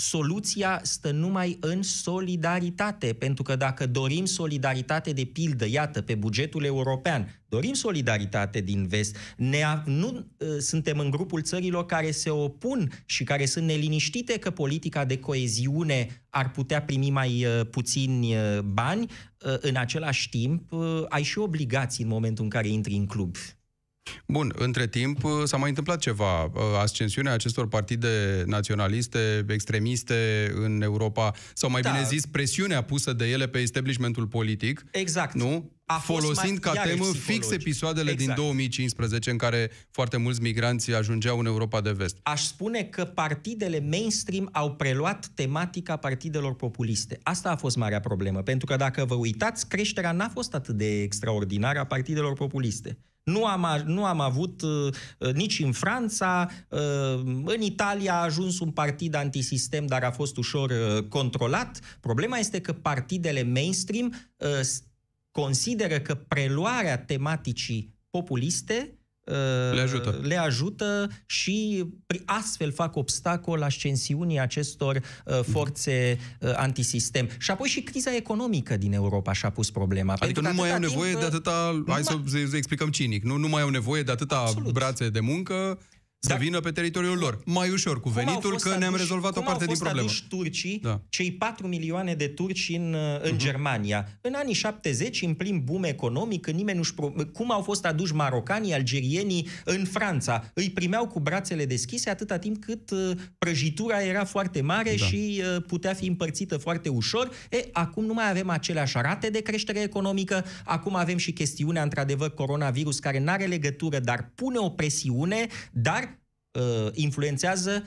soluția 0.00 0.80
stă 0.82 1.10
numai 1.10 1.56
în 1.60 1.82
solidaritate, 1.82 3.12
pentru 3.12 3.42
că 3.42 3.56
dacă 3.56 3.86
dorim 3.86 4.24
solidaritate 4.24 5.12
de 5.12 5.24
pildă, 5.24 5.66
iată, 5.68 6.00
pe 6.02 6.14
bugetul 6.14 6.64
european, 6.64 7.42
dorim 7.48 7.72
solidaritate 7.72 8.60
din 8.60 8.86
vest, 8.86 9.16
ne, 9.36 9.62
nu 9.84 10.26
uh, 10.38 10.48
suntem 10.58 10.98
în 10.98 11.10
grupul 11.10 11.42
țărilor 11.42 11.86
care 11.86 12.10
se 12.10 12.30
opun 12.30 12.90
și 13.06 13.24
care 13.24 13.46
sunt 13.46 13.66
neliniștite 13.66 14.38
că 14.38 14.50
politica 14.50 15.04
de 15.04 15.18
coeziune 15.18 16.24
ar 16.30 16.50
putea 16.50 16.82
primi 16.82 17.10
mai 17.10 17.44
uh, 17.44 17.66
puțini 17.70 18.34
uh, 18.34 18.58
bani, 18.58 19.02
uh, 19.02 19.54
în 19.60 19.76
același 19.76 20.28
timp 20.28 20.72
uh, 20.72 21.04
ai 21.08 21.22
și 21.22 21.38
obligații 21.38 22.04
în 22.04 22.10
momentul 22.10 22.44
în 22.44 22.50
care 22.50 22.68
intri 22.68 22.94
în 22.94 23.06
club. 23.06 23.36
Bun, 24.26 24.52
între 24.56 24.86
timp 24.86 25.24
uh, 25.24 25.30
s-a 25.44 25.56
mai 25.56 25.68
întâmplat 25.68 25.98
ceva. 25.98 26.44
Uh, 26.44 26.50
ascensiunea 26.82 27.32
acestor 27.32 27.68
partide 27.68 28.42
naționaliste, 28.46 29.44
extremiste 29.48 30.50
în 30.54 30.82
Europa, 30.82 31.32
sau 31.54 31.70
mai 31.70 31.80
da. 31.80 31.90
bine 31.90 32.04
zis, 32.04 32.26
presiunea 32.26 32.82
pusă 32.82 33.12
de 33.12 33.26
ele 33.26 33.48
pe 33.48 33.58
establishmentul 33.58 34.26
politic. 34.26 34.84
Exact. 34.90 35.34
Nu? 35.34 35.70
A 35.90 35.98
Folosind 35.98 36.58
ca 36.58 36.72
temă 36.72 37.04
fix 37.04 37.50
episoadele 37.50 38.10
exact. 38.10 38.34
din 38.34 38.44
2015 38.44 39.30
în 39.30 39.36
care 39.36 39.70
foarte 39.90 40.16
mulți 40.16 40.42
migranți 40.42 40.94
ajungeau 40.94 41.38
în 41.38 41.46
Europa 41.46 41.80
de 41.80 41.90
vest. 41.90 42.16
Aș 42.22 42.42
spune 42.42 42.82
că 42.82 43.04
partidele 43.04 43.86
mainstream 43.90 44.48
au 44.52 44.74
preluat 44.74 45.26
tematica 45.34 45.96
partidelor 45.96 46.54
populiste. 46.54 47.18
Asta 47.22 47.50
a 47.50 47.56
fost 47.56 47.76
marea 47.76 48.00
problemă, 48.00 48.42
pentru 48.42 48.66
că 48.66 48.76
dacă 48.76 49.04
vă 49.04 49.14
uitați, 49.14 49.68
creșterea 49.68 50.12
n-a 50.12 50.28
fost 50.28 50.54
atât 50.54 50.74
de 50.74 51.02
extraordinară 51.02 51.78
a 51.78 51.84
partidelor 51.84 52.32
populiste. 52.32 52.98
Nu 53.22 53.44
am, 53.44 53.82
nu 53.86 54.04
am 54.04 54.20
avut 54.20 54.62
uh, 54.62 54.94
uh, 55.18 55.32
nici 55.32 55.60
în 55.60 55.72
Franța, 55.72 56.48
uh, 56.68 56.80
în 57.44 57.60
Italia 57.60 58.14
a 58.14 58.22
ajuns 58.22 58.60
un 58.60 58.70
partid 58.70 59.14
antisistem, 59.14 59.86
dar 59.86 60.02
a 60.02 60.10
fost 60.10 60.36
ușor 60.36 60.70
uh, 60.70 61.02
controlat. 61.08 61.98
Problema 62.00 62.36
este 62.36 62.60
că 62.60 62.72
partidele 62.72 63.42
mainstream 63.42 64.14
uh, 64.36 64.48
consideră 65.30 66.00
că 66.00 66.14
preluarea 66.14 66.98
tematicii 66.98 67.94
populiste 68.10 68.94
le 69.72 69.80
ajută. 69.80 70.20
le 70.22 70.36
ajută 70.36 71.10
și 71.26 71.84
astfel 72.24 72.72
fac 72.72 72.96
obstacol 72.96 73.62
ascensiunii 73.62 74.38
acestor 74.38 74.96
uh, 74.96 75.40
forțe 75.42 76.18
uh, 76.40 76.52
antisistem. 76.56 77.28
Și 77.38 77.50
apoi 77.50 77.68
și 77.68 77.82
criza 77.82 78.14
economică 78.14 78.76
din 78.76 78.92
Europa 78.92 79.32
și-a 79.32 79.50
pus 79.50 79.70
problema. 79.70 80.14
Adică 80.18 80.40
nu 80.40 80.54
mai 80.54 80.72
au 80.72 80.78
nevoie 80.78 81.08
timp, 81.08 81.20
de 81.20 81.26
atâta, 81.26 81.82
hai 81.86 82.04
să, 82.04 82.18
să 82.48 82.56
explicăm 82.56 82.88
cinic, 82.88 83.24
nu, 83.24 83.36
nu 83.36 83.48
mai 83.48 83.62
au 83.62 83.68
nevoie 83.68 84.02
de 84.02 84.12
atâta 84.12 84.38
Absolut. 84.38 84.72
brațe 84.72 85.08
de 85.08 85.20
muncă 85.20 85.78
să 86.22 86.36
vină 86.38 86.60
pe 86.60 86.70
teritoriul 86.70 87.18
lor. 87.18 87.38
Mai 87.44 87.70
ușor 87.70 88.00
cu 88.00 88.08
venitul, 88.08 88.58
că 88.58 88.76
ne-am 88.78 88.96
rezolvat 88.96 89.36
o 89.36 89.40
parte 89.40 89.64
din 89.64 89.76
problemă. 89.76 90.06
Cum 90.06 90.16
au 90.30 90.38
turcii, 90.38 90.78
da. 90.82 91.00
cei 91.08 91.32
4 91.32 91.66
milioane 91.66 92.14
de 92.14 92.26
turci 92.26 92.70
în, 92.74 92.96
în 93.22 93.34
uh-huh. 93.34 93.36
Germania? 93.36 94.18
În 94.20 94.32
anii 94.36 94.54
70, 94.54 95.22
în 95.22 95.34
plin 95.34 95.62
boom 95.64 95.84
economic, 95.84 96.40
când 96.40 96.56
nimeni 96.56 96.76
nu-și... 96.76 96.94
Pro... 96.94 97.12
Cum 97.32 97.52
au 97.52 97.60
fost 97.60 97.84
aduși 97.84 98.14
marocanii, 98.14 98.74
algerienii 98.74 99.48
în 99.64 99.84
Franța? 99.84 100.50
Îi 100.54 100.70
primeau 100.70 101.06
cu 101.06 101.20
brațele 101.20 101.64
deschise 101.64 102.10
atâta 102.10 102.38
timp 102.38 102.64
cât 102.64 102.90
uh, 102.90 103.10
prăjitura 103.38 104.02
era 104.02 104.24
foarte 104.24 104.60
mare 104.60 104.94
da. 104.98 105.04
și 105.04 105.42
uh, 105.56 105.62
putea 105.66 105.94
fi 105.94 106.06
împărțită 106.06 106.56
foarte 106.56 106.88
ușor. 106.88 107.30
E, 107.50 107.68
acum 107.72 108.04
nu 108.04 108.12
mai 108.12 108.30
avem 108.30 108.48
aceleași 108.48 108.96
rate 109.00 109.30
de 109.30 109.40
creștere 109.40 109.80
economică, 109.80 110.44
acum 110.64 110.94
avem 110.94 111.16
și 111.16 111.32
chestiunea, 111.32 111.82
într-adevăr, 111.82 112.34
coronavirus, 112.34 112.98
care 112.98 113.18
nu 113.18 113.30
are 113.30 113.44
legătură, 113.44 113.98
dar 113.98 114.30
pune 114.34 114.58
o 114.58 114.68
presiune, 114.68 115.46
dar 115.72 116.02
uh, 116.02 116.09
influențează 116.92 117.84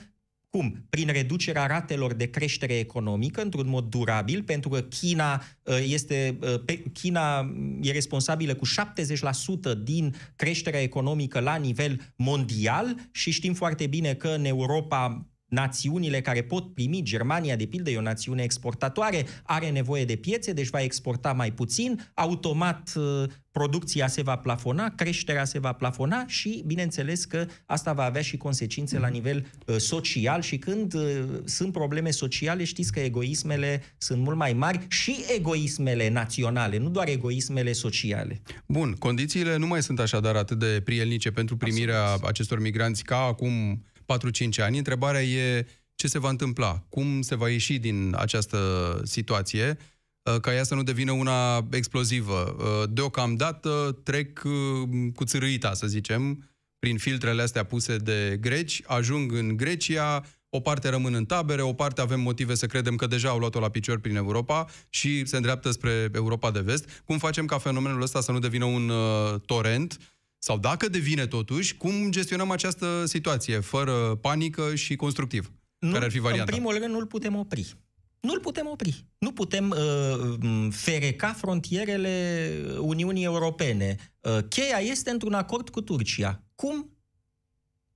cum? 0.54 0.86
Prin 0.90 1.08
reducerea 1.12 1.66
ratelor 1.66 2.12
de 2.12 2.30
creștere 2.30 2.78
economică 2.78 3.42
într-un 3.42 3.68
mod 3.68 3.84
durabil, 3.84 4.42
pentru 4.42 4.68
că 4.68 4.80
China 4.80 5.42
uh, 5.62 5.84
este 5.86 6.38
uh, 6.68 6.78
China 6.92 7.54
e 7.80 7.92
responsabilă 7.92 8.54
cu 8.54 8.66
70% 8.66 9.82
din 9.82 10.14
creșterea 10.36 10.82
economică 10.82 11.40
la 11.40 11.56
nivel 11.56 12.12
mondial 12.16 12.96
și 13.10 13.30
știm 13.30 13.54
foarte 13.54 13.86
bine 13.86 14.14
că 14.14 14.28
în 14.28 14.44
Europa 14.44 15.26
națiunile 15.54 16.20
care 16.20 16.42
pot 16.42 16.74
primi, 16.74 17.02
Germania, 17.02 17.56
de 17.56 17.66
pildă, 17.66 17.90
e 17.90 17.96
o 17.96 18.00
națiune 18.00 18.42
exportatoare, 18.42 19.26
are 19.42 19.70
nevoie 19.70 20.04
de 20.04 20.16
piețe, 20.16 20.52
deci 20.52 20.68
va 20.68 20.82
exporta 20.82 21.32
mai 21.32 21.52
puțin, 21.52 22.10
automat 22.14 22.92
uh, 22.96 23.24
producția 23.50 24.08
se 24.08 24.22
va 24.22 24.36
plafona, 24.36 24.90
creșterea 24.90 25.44
se 25.44 25.58
va 25.58 25.72
plafona 25.72 26.24
și, 26.26 26.62
bineînțeles, 26.66 27.24
că 27.24 27.46
asta 27.66 27.92
va 27.92 28.04
avea 28.04 28.22
și 28.22 28.36
consecințe 28.36 28.98
la 28.98 29.08
nivel 29.08 29.46
uh, 29.66 29.76
social 29.76 30.40
și 30.40 30.58
când 30.58 30.94
uh, 30.94 31.02
sunt 31.44 31.72
probleme 31.72 32.10
sociale, 32.10 32.64
știți 32.64 32.92
că 32.92 33.00
egoismele 33.00 33.82
sunt 33.98 34.22
mult 34.22 34.36
mai 34.36 34.52
mari 34.52 34.86
și 34.88 35.24
egoismele 35.36 36.10
naționale, 36.10 36.78
nu 36.78 36.88
doar 36.88 37.08
egoismele 37.08 37.72
sociale. 37.72 38.42
Bun, 38.66 38.92
condițiile 38.98 39.56
nu 39.56 39.66
mai 39.66 39.82
sunt 39.82 40.00
așadar 40.00 40.36
atât 40.36 40.58
de 40.58 40.80
prielnice 40.84 41.30
pentru 41.30 41.56
primirea 41.56 42.02
Absolut. 42.02 42.28
acestor 42.28 42.60
migranți 42.60 43.04
ca 43.04 43.18
acum 43.18 43.84
4-5 44.04 44.62
ani. 44.62 44.78
Întrebarea 44.78 45.22
e 45.22 45.66
ce 45.94 46.06
se 46.06 46.18
va 46.18 46.28
întâmpla, 46.28 46.84
cum 46.88 47.22
se 47.22 47.34
va 47.34 47.48
ieși 47.48 47.78
din 47.78 48.14
această 48.18 48.58
situație 49.04 49.78
uh, 50.22 50.40
ca 50.40 50.54
ea 50.54 50.62
să 50.62 50.74
nu 50.74 50.82
devină 50.82 51.12
una 51.12 51.68
explozivă. 51.70 52.56
Uh, 52.58 52.88
deocamdată 52.90 54.00
trec 54.02 54.42
uh, 54.44 55.12
cu 55.14 55.24
țărâita, 55.24 55.74
să 55.74 55.86
zicem, 55.86 56.48
prin 56.78 56.98
filtrele 56.98 57.42
astea 57.42 57.64
puse 57.64 57.96
de 57.96 58.38
greci, 58.40 58.82
ajung 58.86 59.32
în 59.32 59.56
Grecia, 59.56 60.24
o 60.48 60.60
parte 60.60 60.88
rămân 60.88 61.14
în 61.14 61.24
tabere, 61.24 61.62
o 61.62 61.72
parte 61.72 62.00
avem 62.00 62.20
motive 62.20 62.54
să 62.54 62.66
credem 62.66 62.96
că 62.96 63.06
deja 63.06 63.28
au 63.28 63.38
luat-o 63.38 63.60
la 63.60 63.68
picior 63.68 63.98
prin 63.98 64.16
Europa 64.16 64.66
și 64.88 65.24
se 65.26 65.36
îndreaptă 65.36 65.70
spre 65.70 66.08
Europa 66.12 66.50
de 66.50 66.60
vest. 66.60 67.02
Cum 67.04 67.18
facem 67.18 67.46
ca 67.46 67.58
fenomenul 67.58 68.02
ăsta 68.02 68.20
să 68.20 68.32
nu 68.32 68.38
devină 68.38 68.64
un 68.64 68.88
uh, 68.88 69.40
torent 69.46 69.98
sau 70.44 70.58
dacă 70.58 70.88
devine 70.88 71.26
totuși, 71.26 71.76
cum 71.76 72.10
gestionăm 72.10 72.50
această 72.50 73.04
situație, 73.06 73.60
fără 73.60 74.14
panică 74.20 74.74
și 74.74 74.96
constructiv? 74.96 75.52
Nu, 75.78 75.92
care 75.92 76.04
ar 76.04 76.10
fi 76.10 76.18
varianta? 76.18 76.52
În 76.52 76.58
primul 76.58 76.78
rând, 76.78 76.92
nu-l 76.92 77.06
putem 77.06 77.36
opri. 77.36 77.76
Nu-l 78.20 78.40
putem 78.40 78.66
opri. 78.66 79.06
Nu 79.18 79.32
putem 79.32 79.70
uh, 79.70 80.68
fereca 80.70 81.32
frontierele 81.32 82.50
Uniunii 82.78 83.24
Europene. 83.24 83.96
Uh, 84.20 84.38
cheia 84.48 84.78
este 84.78 85.10
într-un 85.10 85.32
acord 85.32 85.68
cu 85.68 85.80
Turcia. 85.80 86.42
Cum? 86.54 86.96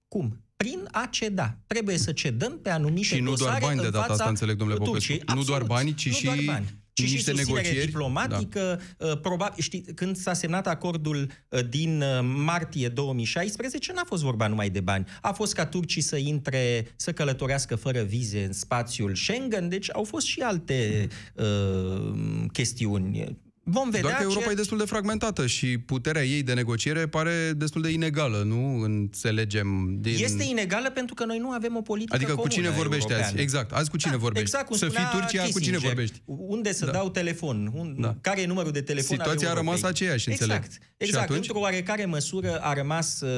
Cum? 0.08 0.44
Prin 0.56 0.88
a 0.92 1.08
ceda. 1.10 1.58
Trebuie 1.66 1.96
să 1.98 2.12
cedăm 2.12 2.58
pe 2.58 2.70
anumite 2.70 3.06
Și 3.06 3.20
nu 3.20 3.34
doar 3.34 3.58
bani 3.60 3.80
de 3.80 3.90
data 3.90 4.12
asta, 4.12 4.28
înțeleg, 4.28 4.56
domnule 4.56 4.78
Popescu. 4.78 5.12
Nu 5.34 5.42
doar 5.42 5.62
bani, 5.62 5.94
ci 5.94 6.06
nu 6.06 6.12
și 6.12 6.24
doar 6.24 6.38
bani 6.44 6.78
și 7.06 7.12
niște 7.12 7.30
și 7.30 7.36
negocieri 7.36 7.84
diplomatică. 7.84 8.80
Da. 8.98 9.06
Uh, 9.06 9.20
probabil, 9.20 9.62
știi, 9.62 9.84
când 9.94 10.16
s-a 10.16 10.32
semnat 10.32 10.66
acordul 10.66 11.30
uh, 11.48 11.68
din 11.68 12.02
uh, 12.02 12.18
martie 12.44 12.88
2016, 12.88 13.92
n-a 13.92 14.04
fost 14.06 14.22
vorba 14.22 14.46
numai 14.46 14.70
de 14.70 14.80
bani. 14.80 15.06
A 15.20 15.32
fost 15.32 15.54
ca 15.54 15.66
turcii 15.66 16.02
să 16.02 16.16
intre, 16.16 16.86
să 16.96 17.12
călătorească 17.12 17.76
fără 17.76 18.02
vize 18.02 18.44
în 18.44 18.52
spațiul 18.52 19.14
Schengen, 19.14 19.68
deci 19.68 19.88
au 19.92 20.04
fost 20.04 20.26
și 20.26 20.40
alte 20.40 21.08
uh, 21.34 22.14
chestiuni 22.52 23.38
Vom 23.70 23.90
vedea 23.90 24.00
Doar 24.00 24.14
că 24.14 24.22
Europa 24.22 24.44
ce... 24.44 24.50
e 24.50 24.54
destul 24.54 24.78
de 24.78 24.84
fragmentată 24.84 25.46
și 25.46 25.78
puterea 25.78 26.24
ei 26.24 26.42
de 26.42 26.52
negociere 26.52 27.06
pare 27.06 27.52
destul 27.56 27.82
de 27.82 27.88
inegală, 27.88 28.42
nu? 28.46 28.80
Înțelegem 28.80 29.96
din... 30.00 30.16
Este 30.18 30.44
inegală 30.44 30.90
pentru 30.90 31.14
că 31.14 31.24
noi 31.24 31.38
nu 31.38 31.50
avem 31.50 31.76
o 31.76 31.80
politică 31.80 32.16
Adică 32.16 32.34
cu 32.34 32.48
cine 32.48 32.70
vorbește 32.70 33.12
europeană. 33.12 33.24
azi? 33.24 33.42
Exact. 33.42 33.72
Azi 33.72 33.90
cu 33.90 33.96
cine 33.96 34.12
da, 34.12 34.18
vorbești? 34.18 34.48
Exact 34.48 34.66
cum 34.66 34.76
să 34.76 34.88
fii 34.88 35.08
Turcia, 35.12 35.26
Kissinger. 35.26 35.52
cu 35.52 35.60
cine 35.60 35.78
vorbești? 35.78 36.22
Unde 36.24 36.72
să 36.72 36.84
da. 36.84 36.90
dau 36.90 37.10
telefon? 37.10 37.72
Un... 37.74 37.96
Da. 37.98 38.16
Care 38.20 38.40
e 38.40 38.46
numărul 38.46 38.72
de 38.72 38.80
telefon 38.80 39.16
Situația 39.16 39.50
a 39.50 39.54
rămas 39.54 39.82
aceeași, 39.82 40.28
înțeleg. 40.28 40.56
Exact. 40.56 40.78
Exact. 40.96 41.30
Într-o 41.30 41.58
oarecare 41.58 42.04
măsură 42.04 42.58
a 42.58 42.72
rămas 42.72 43.20
uh, 43.20 43.28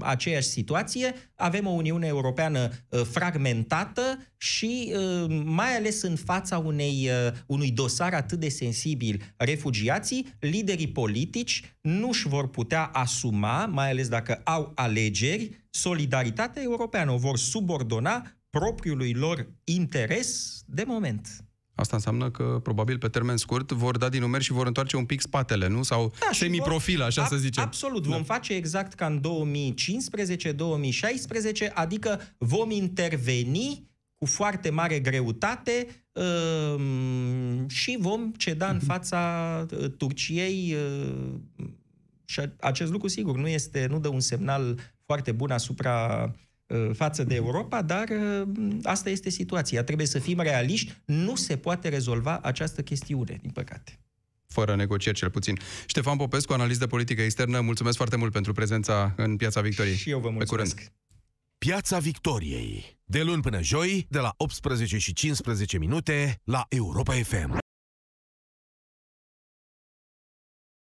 aceeași 0.00 0.48
situație. 0.48 1.14
Avem 1.34 1.66
o 1.66 1.70
Uniune 1.70 2.06
Europeană 2.06 2.70
uh, 2.88 3.00
fragmentată 3.10 4.02
și 4.38 4.92
uh, 4.94 5.42
mai 5.44 5.76
ales 5.76 6.02
în 6.02 6.16
fața 6.16 6.58
unei, 6.58 7.08
uh, 7.26 7.32
unui 7.46 7.70
dosar 7.70 8.14
atât 8.14 8.38
de 8.38 8.48
sensibil, 8.48 9.34
refugiații, 9.36 10.26
liderii 10.40 10.88
politici 10.88 11.76
nu 11.80 12.08
își 12.08 12.28
vor 12.28 12.48
putea 12.48 12.84
asuma, 12.84 13.66
mai 13.66 13.90
ales 13.90 14.08
dacă 14.08 14.40
au 14.44 14.72
alegeri, 14.74 15.66
solidaritatea 15.70 16.62
europeană. 16.62 17.12
O 17.12 17.16
vor 17.16 17.36
subordona 17.36 18.26
propriului 18.50 19.12
lor 19.12 19.48
interes 19.64 20.60
de 20.66 20.84
moment. 20.86 21.46
Asta 21.78 21.96
înseamnă 21.96 22.30
că, 22.30 22.60
probabil, 22.62 22.98
pe 22.98 23.08
termen 23.08 23.36
scurt, 23.36 23.72
vor 23.72 23.96
da 23.96 24.08
din 24.08 24.20
numeri 24.20 24.44
și 24.44 24.52
vor 24.52 24.66
întoarce 24.66 24.96
un 24.96 25.04
pic 25.04 25.20
spatele, 25.20 25.68
nu? 25.68 25.82
Sau 25.82 26.12
da, 26.20 26.28
semiprofil, 26.32 27.02
așa 27.02 27.24
ab- 27.24 27.28
să 27.28 27.36
zicem. 27.36 27.62
Absolut. 27.62 28.02
Da. 28.02 28.10
Vom 28.10 28.24
face 28.24 28.52
exact 28.52 28.92
ca 28.92 29.06
în 29.06 29.20
2015-2016, 29.20 31.72
adică 31.74 32.20
vom 32.38 32.70
interveni 32.70 33.85
cu 34.18 34.26
foarte 34.26 34.70
mare 34.70 35.00
greutate 35.00 35.86
uh, 36.12 36.80
și 37.66 37.96
vom 38.00 38.32
ceda 38.32 38.70
în 38.70 38.80
fața 38.80 39.66
uh, 39.70 39.90
Turciei 39.96 40.74
uh, 40.74 41.34
și 42.24 42.40
acest 42.60 42.90
lucru, 42.90 43.08
sigur, 43.08 43.36
nu, 43.36 43.48
este, 43.48 43.86
nu 43.86 43.98
dă 43.98 44.08
un 44.08 44.20
semnal 44.20 44.78
foarte 45.04 45.32
bun 45.32 45.50
asupra 45.50 46.30
față 46.92 47.24
de 47.24 47.34
Europa, 47.34 47.82
dar 47.82 48.08
asta 48.82 49.10
este 49.10 49.30
situația. 49.30 49.84
Trebuie 49.84 50.06
să 50.06 50.18
fim 50.18 50.40
realiști. 50.40 50.96
Nu 51.04 51.34
se 51.34 51.56
poate 51.56 51.88
rezolva 51.88 52.38
această 52.42 52.82
chestiune, 52.82 53.38
din 53.42 53.50
păcate 53.50 53.98
fără 54.48 54.76
negocieri 54.76 55.16
cel 55.16 55.30
puțin. 55.30 55.58
Ștefan 55.86 56.16
Popescu, 56.16 56.52
analist 56.52 56.78
de 56.78 56.86
politică 56.86 57.22
externă, 57.22 57.60
mulțumesc 57.60 57.96
foarte 57.96 58.16
mult 58.16 58.32
pentru 58.32 58.52
prezența 58.52 59.14
în 59.16 59.36
Piața 59.36 59.60
Victoriei. 59.60 59.96
Și 59.96 60.10
eu 60.10 60.18
vă 60.18 60.30
mulțumesc. 60.30 60.74
Pe 60.74 60.82
curând. 60.82 60.96
Piața 61.58 61.98
Victoriei. 61.98 62.98
De 63.04 63.22
luni 63.22 63.42
până 63.42 63.62
joi, 63.62 64.06
de 64.08 64.18
la 64.18 64.34
18 64.36 64.98
și 64.98 65.12
15 65.12 65.78
minute, 65.78 66.40
la 66.44 66.64
Europa 66.68 67.12
FM. 67.12 67.65